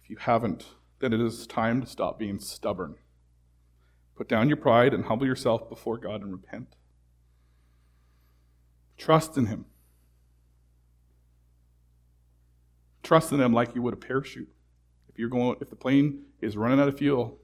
if 0.03 0.11
you 0.11 0.17
haven't, 0.17 0.67
then 1.01 1.13
it 1.13 1.21
is 1.21 1.47
time 1.47 1.81
to 1.81 1.87
stop 1.87 2.19
being 2.19 2.39
stubborn. 2.39 2.95
Put 4.17 4.29
down 4.29 4.49
your 4.49 4.57
pride 4.57 4.95
and 4.95 5.05
humble 5.05 5.27
yourself 5.27 5.69
before 5.69 5.99
God 5.99 6.23
and 6.23 6.33
repent. 6.33 6.77
Trust 8.97 9.37
in 9.37 9.47
Him. 9.47 9.67
Trust 13.03 13.33
in 13.33 13.41
Him 13.41 13.53
like 13.53 13.75
you 13.75 13.83
would 13.83 13.95
a 13.95 13.97
parachute. 13.97 14.49
If 15.09 15.19
you're 15.19 15.29
going, 15.29 15.57
if 15.61 15.71
the 15.71 15.77
plane 15.77 16.23
is 16.41 16.57
running 16.57 16.81
out 16.81 16.89
of 16.89 16.99
fuel 16.99 17.39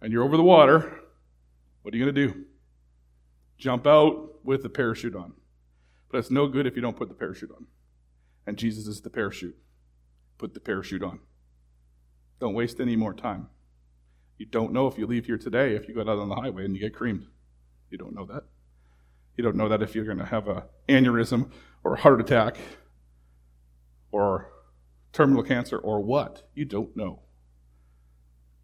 and 0.00 0.12
you're 0.12 0.24
over 0.24 0.36
the 0.36 0.42
water, 0.42 1.00
what 1.82 1.94
are 1.94 1.96
you 1.96 2.04
going 2.04 2.14
to 2.14 2.26
do? 2.28 2.44
Jump 3.58 3.86
out 3.86 4.44
with 4.44 4.62
the 4.62 4.68
parachute 4.68 5.14
on. 5.14 5.34
But 6.10 6.18
it's 6.18 6.30
no 6.30 6.48
good 6.48 6.66
if 6.66 6.76
you 6.76 6.82
don't 6.82 6.96
put 6.96 7.08
the 7.08 7.14
parachute 7.14 7.50
on. 7.50 7.66
And 8.46 8.56
Jesus 8.56 8.86
is 8.86 9.00
the 9.00 9.10
parachute. 9.10 9.56
Put 10.38 10.54
the 10.54 10.60
parachute 10.60 11.02
on. 11.02 11.20
Don't 12.40 12.54
waste 12.54 12.80
any 12.80 12.96
more 12.96 13.14
time. 13.14 13.48
You 14.38 14.46
don't 14.46 14.72
know 14.72 14.86
if 14.86 14.96
you 14.96 15.06
leave 15.06 15.26
here 15.26 15.36
today 15.36 15.74
if 15.74 15.86
you 15.86 15.94
go 15.94 16.00
out 16.00 16.08
on 16.08 16.30
the 16.30 16.34
highway 16.34 16.64
and 16.64 16.74
you 16.74 16.80
get 16.80 16.94
creamed. 16.94 17.26
You 17.90 17.98
don't 17.98 18.14
know 18.14 18.24
that. 18.26 18.44
You 19.36 19.44
don't 19.44 19.56
know 19.56 19.68
that 19.68 19.82
if 19.82 19.94
you're 19.94 20.06
going 20.06 20.18
to 20.18 20.24
have 20.24 20.48
an 20.48 20.62
aneurysm 20.88 21.50
or 21.84 21.94
a 21.94 22.00
heart 22.00 22.20
attack 22.20 22.56
or 24.10 24.50
terminal 25.12 25.42
cancer 25.42 25.78
or 25.78 26.00
what. 26.00 26.48
You 26.54 26.64
don't 26.64 26.96
know. 26.96 27.20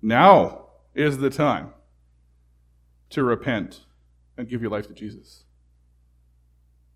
Now 0.01 0.65
is 0.96 1.18
the 1.18 1.30
time 1.30 1.70
to 3.11 3.22
repent 3.22 3.82
and 4.37 4.48
give 4.48 4.62
your 4.62 4.70
life 4.70 4.88
to 4.88 4.94
Jesus. 4.94 5.44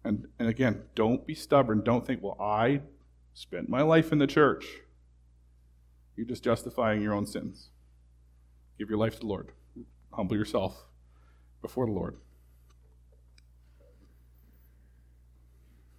And, 0.02 0.26
and 0.38 0.48
again, 0.48 0.82
don't 0.94 1.26
be 1.26 1.34
stubborn. 1.34 1.82
Don't 1.84 2.06
think, 2.06 2.22
well, 2.22 2.40
I 2.40 2.80
spent 3.34 3.68
my 3.68 3.82
life 3.82 4.10
in 4.12 4.18
the 4.18 4.26
church. 4.26 4.66
You're 6.16 6.26
just 6.26 6.42
justifying 6.42 7.02
your 7.02 7.12
own 7.12 7.26
sins. 7.26 7.68
Give 8.78 8.88
your 8.88 8.98
life 8.98 9.14
to 9.14 9.20
the 9.20 9.26
Lord. 9.26 9.52
Humble 10.12 10.36
yourself 10.36 10.84
before 11.60 11.86
the 11.86 11.92
Lord. 11.92 12.16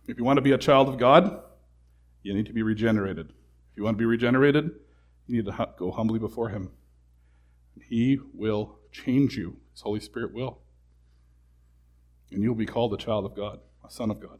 If 0.07 0.17
you 0.17 0.23
want 0.23 0.37
to 0.37 0.41
be 0.41 0.51
a 0.51 0.57
child 0.57 0.89
of 0.89 0.97
God, 0.97 1.41
you 2.23 2.33
need 2.33 2.47
to 2.47 2.53
be 2.53 2.63
regenerated. 2.63 3.29
If 3.29 3.77
you 3.77 3.83
want 3.83 3.97
to 3.97 3.99
be 3.99 4.05
regenerated, 4.05 4.71
you 5.27 5.35
need 5.37 5.45
to 5.45 5.69
go 5.77 5.91
humbly 5.91 6.19
before 6.19 6.49
Him. 6.49 6.71
He 7.79 8.19
will 8.34 8.79
change 8.91 9.38
you. 9.38 9.57
His 9.71 9.81
Holy 9.81 9.99
Spirit 9.99 10.34
will. 10.34 10.60
And 12.31 12.41
you'll 12.41 12.55
be 12.55 12.65
called 12.65 12.93
a 12.93 12.97
child 12.97 13.25
of 13.25 13.36
God, 13.36 13.60
a 13.86 13.91
son 13.91 14.10
of 14.10 14.19
God. 14.19 14.39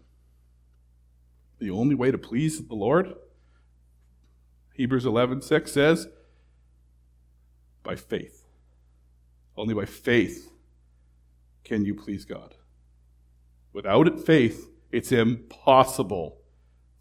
The 1.60 1.70
only 1.70 1.96
way 1.96 2.12
to 2.12 2.18
please 2.18 2.66
the 2.68 2.76
Lord, 2.76 3.14
Hebrews 4.74 5.06
11:6 5.06 5.68
says, 5.68 6.08
by 7.84 7.96
faith. 7.96 8.46
Only 9.58 9.74
by 9.74 9.86
faith 9.86 10.52
can 11.64 11.86
you 11.86 11.94
please 11.94 12.26
God. 12.26 12.56
Without 13.74 14.08
it, 14.08 14.20
faith, 14.20 14.70
it's 14.92 15.12
impossible 15.12 16.38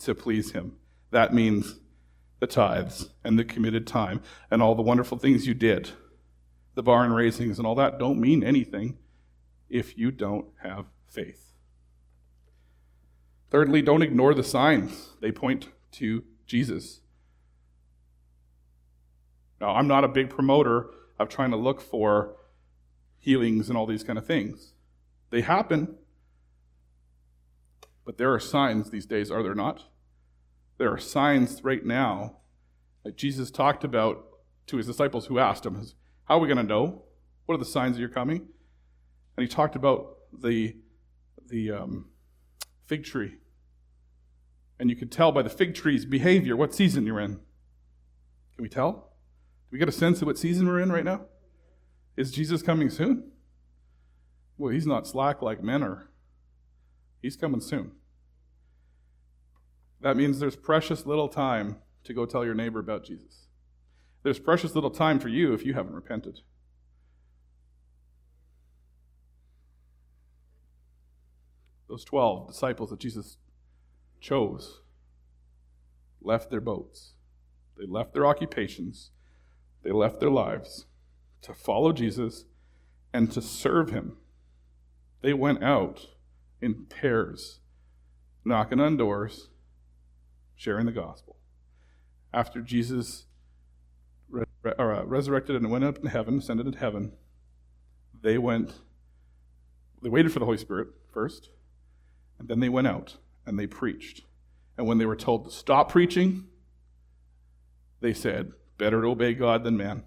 to 0.01 0.15
please 0.15 0.53
Him. 0.53 0.77
That 1.11 1.35
means 1.35 1.81
the 2.39 2.47
tithes 2.47 3.11
and 3.25 3.39
the 3.39 3.45
committed 3.45 3.87
time 3.87 4.23
and 4.51 4.63
all 4.63 4.75
the 4.75 4.83
wonderful 4.83 5.19
things 5.19 5.47
you 5.47 5.55
did, 5.55 5.91
the 6.75 6.83
barn 6.83 7.13
raisings 7.13 7.59
and 7.59 7.67
all 7.67 7.75
that 7.75 7.99
don't 7.99 8.21
mean 8.21 8.43
anything 8.43 8.99
if 9.69 9.97
you 9.99 10.11
don't 10.11 10.47
have 10.63 10.87
faith. 11.07 11.53
Thirdly, 13.51 13.83
don't 13.83 14.03
ignore 14.03 14.35
the 14.35 14.45
signs. 14.45 15.11
They 15.21 15.33
point 15.33 15.69
to 15.93 16.25
Jesus. 16.47 17.01
Now, 19.61 19.75
I'm 19.75 19.89
not 19.89 20.05
a 20.05 20.09
big 20.09 20.31
promoter 20.31 20.91
of 21.19 21.29
trying 21.29 21.51
to 21.51 21.57
look 21.57 21.81
for 21.81 22.37
healings 23.19 23.69
and 23.69 23.77
all 23.77 23.87
these 23.87 24.05
kind 24.05 24.19
of 24.19 24.27
things. 24.27 24.73
They 25.31 25.43
happen, 25.43 25.97
but 28.05 28.19
there 28.19 28.33
are 28.33 28.41
signs 28.41 28.91
these 28.91 29.07
days, 29.07 29.31
are 29.31 29.43
there 29.43 29.55
not? 29.55 29.85
There 30.79 30.91
are 30.91 30.99
signs 30.99 31.63
right 31.63 31.85
now 31.85 32.39
that 33.05 33.17
Jesus 33.17 33.51
talked 33.51 33.85
about 33.85 34.25
to 34.69 34.77
his 34.77 34.87
disciples 34.87 35.27
who 35.27 35.39
asked 35.39 35.67
him, 35.67 35.87
How 36.31 36.37
are 36.37 36.39
we 36.39 36.47
going 36.47 36.59
to 36.59 36.63
know? 36.63 37.03
What 37.47 37.57
are 37.57 37.59
the 37.59 37.65
signs 37.65 37.97
that 37.97 38.01
you're 38.01 38.09
coming? 38.09 38.47
And 39.37 39.43
he 39.43 39.49
talked 39.49 39.75
about 39.75 40.19
the, 40.33 40.77
the 41.49 41.73
um, 41.73 42.11
fig 42.87 43.03
tree. 43.03 43.39
And 44.79 44.89
you 44.89 44.95
can 44.95 45.09
tell 45.09 45.33
by 45.33 45.43
the 45.43 45.51
fig 45.51 45.75
tree's 45.75 46.05
behavior 46.05 46.55
what 46.55 46.73
season 46.73 47.05
you're 47.05 47.19
in. 47.19 47.41
Can 48.55 48.63
we 48.63 48.69
tell? 48.69 48.93
Do 48.93 49.73
we 49.73 49.81
get 49.81 49.89
a 49.89 49.93
sense 49.93 50.23
of 50.23 50.27
what 50.27 50.39
season 50.39 50.69
we're 50.69 50.79
in 50.79 50.93
right 50.93 51.05
now? 51.05 51.23
Is 52.17 52.31
Jesus 52.31 52.63
coming 52.63 52.91
soon? 52.91 53.33
Well, 54.57 54.73
he's 54.73 54.87
not 54.87 55.09
slack 55.09 55.43
like 55.43 55.65
men 55.65 55.83
are. 55.83 56.11
He's 57.21 57.35
coming 57.35 57.61
soon. 57.61 57.91
That 60.01 60.17
means 60.17 60.39
there's 60.39 60.55
precious 60.55 61.07
little 61.07 61.29
time 61.29 61.79
to 62.05 62.15
go 62.15 62.25
tell 62.25 62.45
your 62.45 62.55
neighbor 62.55 62.79
about 62.79 63.05
Jesus. 63.05 63.49
There's 64.23 64.39
precious 64.39 64.75
little 64.75 64.91
time 64.91 65.19
for 65.19 65.29
you 65.29 65.55
if 65.55 65.65
you 65.65 65.75
haven't 65.75 65.95
repented. 65.95 66.41
Those 71.89 72.05
12 72.05 72.49
disciples 72.49 72.91
that 72.91 73.01
Jesus 73.01 73.39
chose 74.21 74.81
left 76.23 76.51
their 76.51 76.61
boats, 76.61 77.15
they 77.79 77.87
left 77.87 78.13
their 78.13 78.27
occupations, 78.27 79.11
they 79.83 79.91
left 79.91 80.21
their 80.21 80.31
lives 80.31 80.87
to 81.43 81.55
follow 81.55 81.93
Jesus 81.93 82.45
and 83.13 83.33
to 83.33 83.41
serve 83.41 83.91
him. 83.91 84.19
They 85.23 85.33
went 85.33 85.63
out 85.63 86.07
in 86.61 86.85
pairs, 86.85 87.61
knocking 88.45 88.81
on 88.81 88.97
doors, 88.97 89.49
sharing 90.55 90.87
the 90.87 90.93
gospel. 90.93 91.37
After 92.33 92.61
Jesus 92.61 93.25
or, 94.65 94.95
uh, 94.95 95.05
resurrected 95.05 95.57
and 95.57 95.71
went 95.71 95.85
up 95.85 95.99
in 95.99 96.07
heaven, 96.07 96.39
ascended 96.39 96.67
into 96.67 96.79
heaven, 96.79 97.13
they 98.21 98.39
went, 98.39 98.73
they 100.03 100.09
waited 100.09 100.33
for 100.33 100.39
the 100.39 100.45
Holy 100.45 100.59
Spirit 100.59 100.89
first, 101.13 101.51
and 102.39 102.49
then 102.49 102.61
they 102.61 102.69
went 102.69 102.87
out 102.87 103.17
and 103.47 103.59
they 103.59 103.67
preached. 103.67 104.23
And 104.77 104.87
when 104.87 104.99
they 104.99 105.07
were 105.07 105.17
told 105.17 105.45
to 105.45 105.51
stop 105.51 105.91
preaching, 105.91 106.47
they 108.01 108.15
said, 108.15 108.53
Better 108.79 109.03
to 109.03 109.09
obey 109.09 109.35
God 109.35 109.63
than 109.63 109.77
man. 109.77 110.05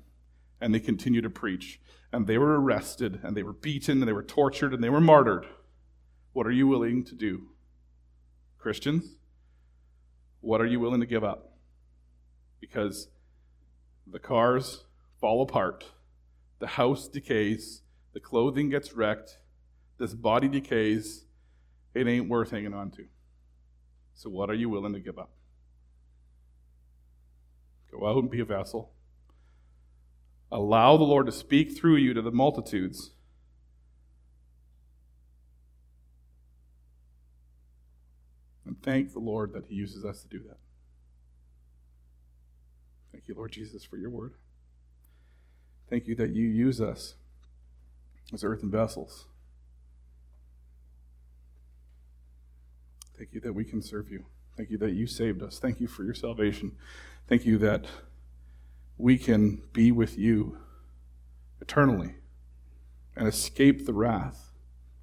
And 0.60 0.74
they 0.74 0.80
continued 0.80 1.24
to 1.24 1.30
preach. 1.30 1.80
And 2.12 2.26
they 2.26 2.38
were 2.38 2.60
arrested, 2.60 3.20
and 3.24 3.38
they 3.38 3.44
were 3.44 3.54
beaten, 3.54 4.00
and 4.00 4.08
they 4.08 4.14
were 4.14 4.24
tortured, 4.24 4.74
and 4.74 4.84
they 4.84 4.90
were 4.90 5.02
martyred. 5.02 5.46
What 6.32 6.48
are 6.48 6.52
you 6.52 6.68
willing 6.68 7.04
to 7.06 7.16
do? 7.16 7.50
Christians? 8.58 9.18
What 10.42 10.62
are 10.62 10.66
you 10.66 10.80
willing 10.80 11.02
to 11.02 11.06
give 11.06 11.24
up? 11.24 11.54
Because 12.60 13.10
the 14.06 14.20
cars 14.20 14.84
fall 15.20 15.42
apart, 15.42 15.86
the 16.60 16.68
house 16.68 17.08
decays, 17.08 17.82
the 18.14 18.20
clothing 18.20 18.70
gets 18.70 18.94
wrecked, 18.94 19.38
this 19.98 20.14
body 20.14 20.48
decays. 20.48 21.26
It 21.94 22.08
ain't 22.08 22.28
worth 22.28 22.52
hanging 22.52 22.74
on 22.74 22.92
to. 22.92 23.06
So, 24.16 24.30
what 24.30 24.50
are 24.50 24.56
you 24.56 24.70
willing 24.70 24.94
to 24.94 25.00
give 25.00 25.18
up? 25.18 25.32
Go 27.92 28.08
out 28.08 28.18
and 28.18 28.30
be 28.30 28.40
a 28.40 28.46
vessel. 28.46 28.92
Allow 30.52 30.98
the 30.98 31.04
Lord 31.04 31.28
to 31.28 31.32
speak 31.32 31.78
through 31.78 31.98
you 31.98 32.14
to 32.14 32.22
the 32.22 32.32
multitudes. 32.32 33.12
And 38.66 38.82
thank 38.82 39.14
the 39.14 39.20
Lord 39.20 39.54
that 39.54 39.66
He 39.68 39.76
uses 39.76 40.04
us 40.06 40.22
to 40.24 40.28
do 40.28 40.44
that. 40.48 40.58
Thank 43.24 43.38
you, 43.38 43.40
Lord 43.40 43.54
Jesus, 43.54 43.86
for 43.86 43.96
your 43.96 44.10
word. 44.10 44.34
Thank 45.90 46.08
you 46.08 46.16
that 46.16 46.32
you 46.32 46.46
use 46.46 46.82
us 46.82 47.14
as 48.34 48.44
earthen 48.44 48.70
vessels. 48.70 49.28
Thank 53.18 53.30
you 53.32 53.40
that 53.40 53.54
we 53.54 53.64
can 53.64 53.82
serve 53.82 54.12
you. 54.12 54.26
Thank 54.58 54.72
you 54.72 54.78
that 54.80 54.92
you 54.92 55.08
saved 55.08 55.42
us. 55.42 55.58
Thank 55.58 55.80
you 55.80 55.88
for 55.88 56.04
your 56.04 56.14
salvation. 56.14 56.74
Thank 57.30 57.46
you 57.46 57.58
that 57.60 57.86
we 58.98 59.18
can 59.18 59.62
be 59.72 59.90
with 59.94 60.18
you 60.18 60.58
eternally 61.62 62.16
and 63.16 63.26
escape 63.26 63.86
the 63.86 63.94
wrath 63.94 64.52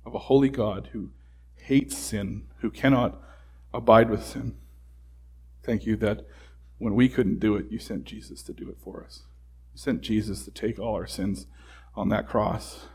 of 0.05 0.15
a 0.15 0.19
holy 0.19 0.51
God 0.51 0.91
who 0.93 1.09
hates 1.57 1.97
sin, 1.97 2.49
who 2.59 2.71
cannot 2.71 3.19
abide 3.73 4.11
with 4.11 4.27
sin. 4.27 4.59
Thank 5.63 5.87
you 5.87 5.97
that 5.97 6.27
when 6.81 6.95
we 6.95 7.11
couldn't 7.11 7.41
do 7.41 7.57
it, 7.57 7.67
you 7.71 7.79
sent 7.79 8.05
Jesus 8.05 8.43
to 8.43 8.55
do 8.55 8.71
it 8.71 8.79
for 8.83 9.05
us. 9.05 9.25
You 9.75 9.79
sent 9.79 10.01
Jesus 10.01 10.47
to 10.47 10.51
take 10.51 10.79
all 10.79 10.95
our 10.95 11.07
sins 11.07 11.47
on 11.95 12.09
that 12.09 12.27
cross. 12.27 12.87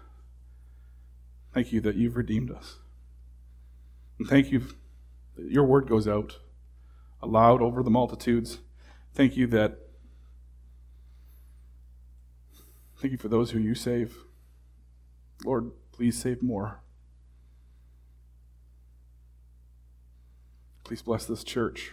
Thank 1.54 1.72
you 1.72 1.80
that 1.82 1.96
you've 1.96 2.18
redeemed 2.18 2.50
us. 2.50 2.80
And 4.18 4.28
thank 4.28 4.52
you 4.52 4.64
that 5.36 5.52
your 5.52 5.66
word 5.66 5.88
goes 5.88 6.08
out 6.08 6.40
aloud 7.22 7.62
over 7.62 7.84
the 7.84 7.92
multitudes. 7.92 8.58
Thank 9.14 9.38
you 9.38 9.46
that 9.48 9.78
thank 13.00 13.12
you 13.12 13.20
for 13.20 13.30
those 13.30 13.52
who 13.52 13.60
you 13.60 13.76
save. 13.76 14.18
Lord, 15.46 15.72
please 15.92 16.20
save 16.20 16.42
more. 16.42 16.82
Please 20.84 21.04
bless 21.04 21.26
this 21.26 21.44
church. 21.44 21.92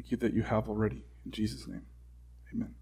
Thank 0.00 0.12
you 0.12 0.16
that 0.16 0.32
you 0.32 0.42
have 0.44 0.66
already. 0.66 1.04
In 1.26 1.30
Jesus' 1.30 1.68
name, 1.68 1.82
amen. 2.54 2.74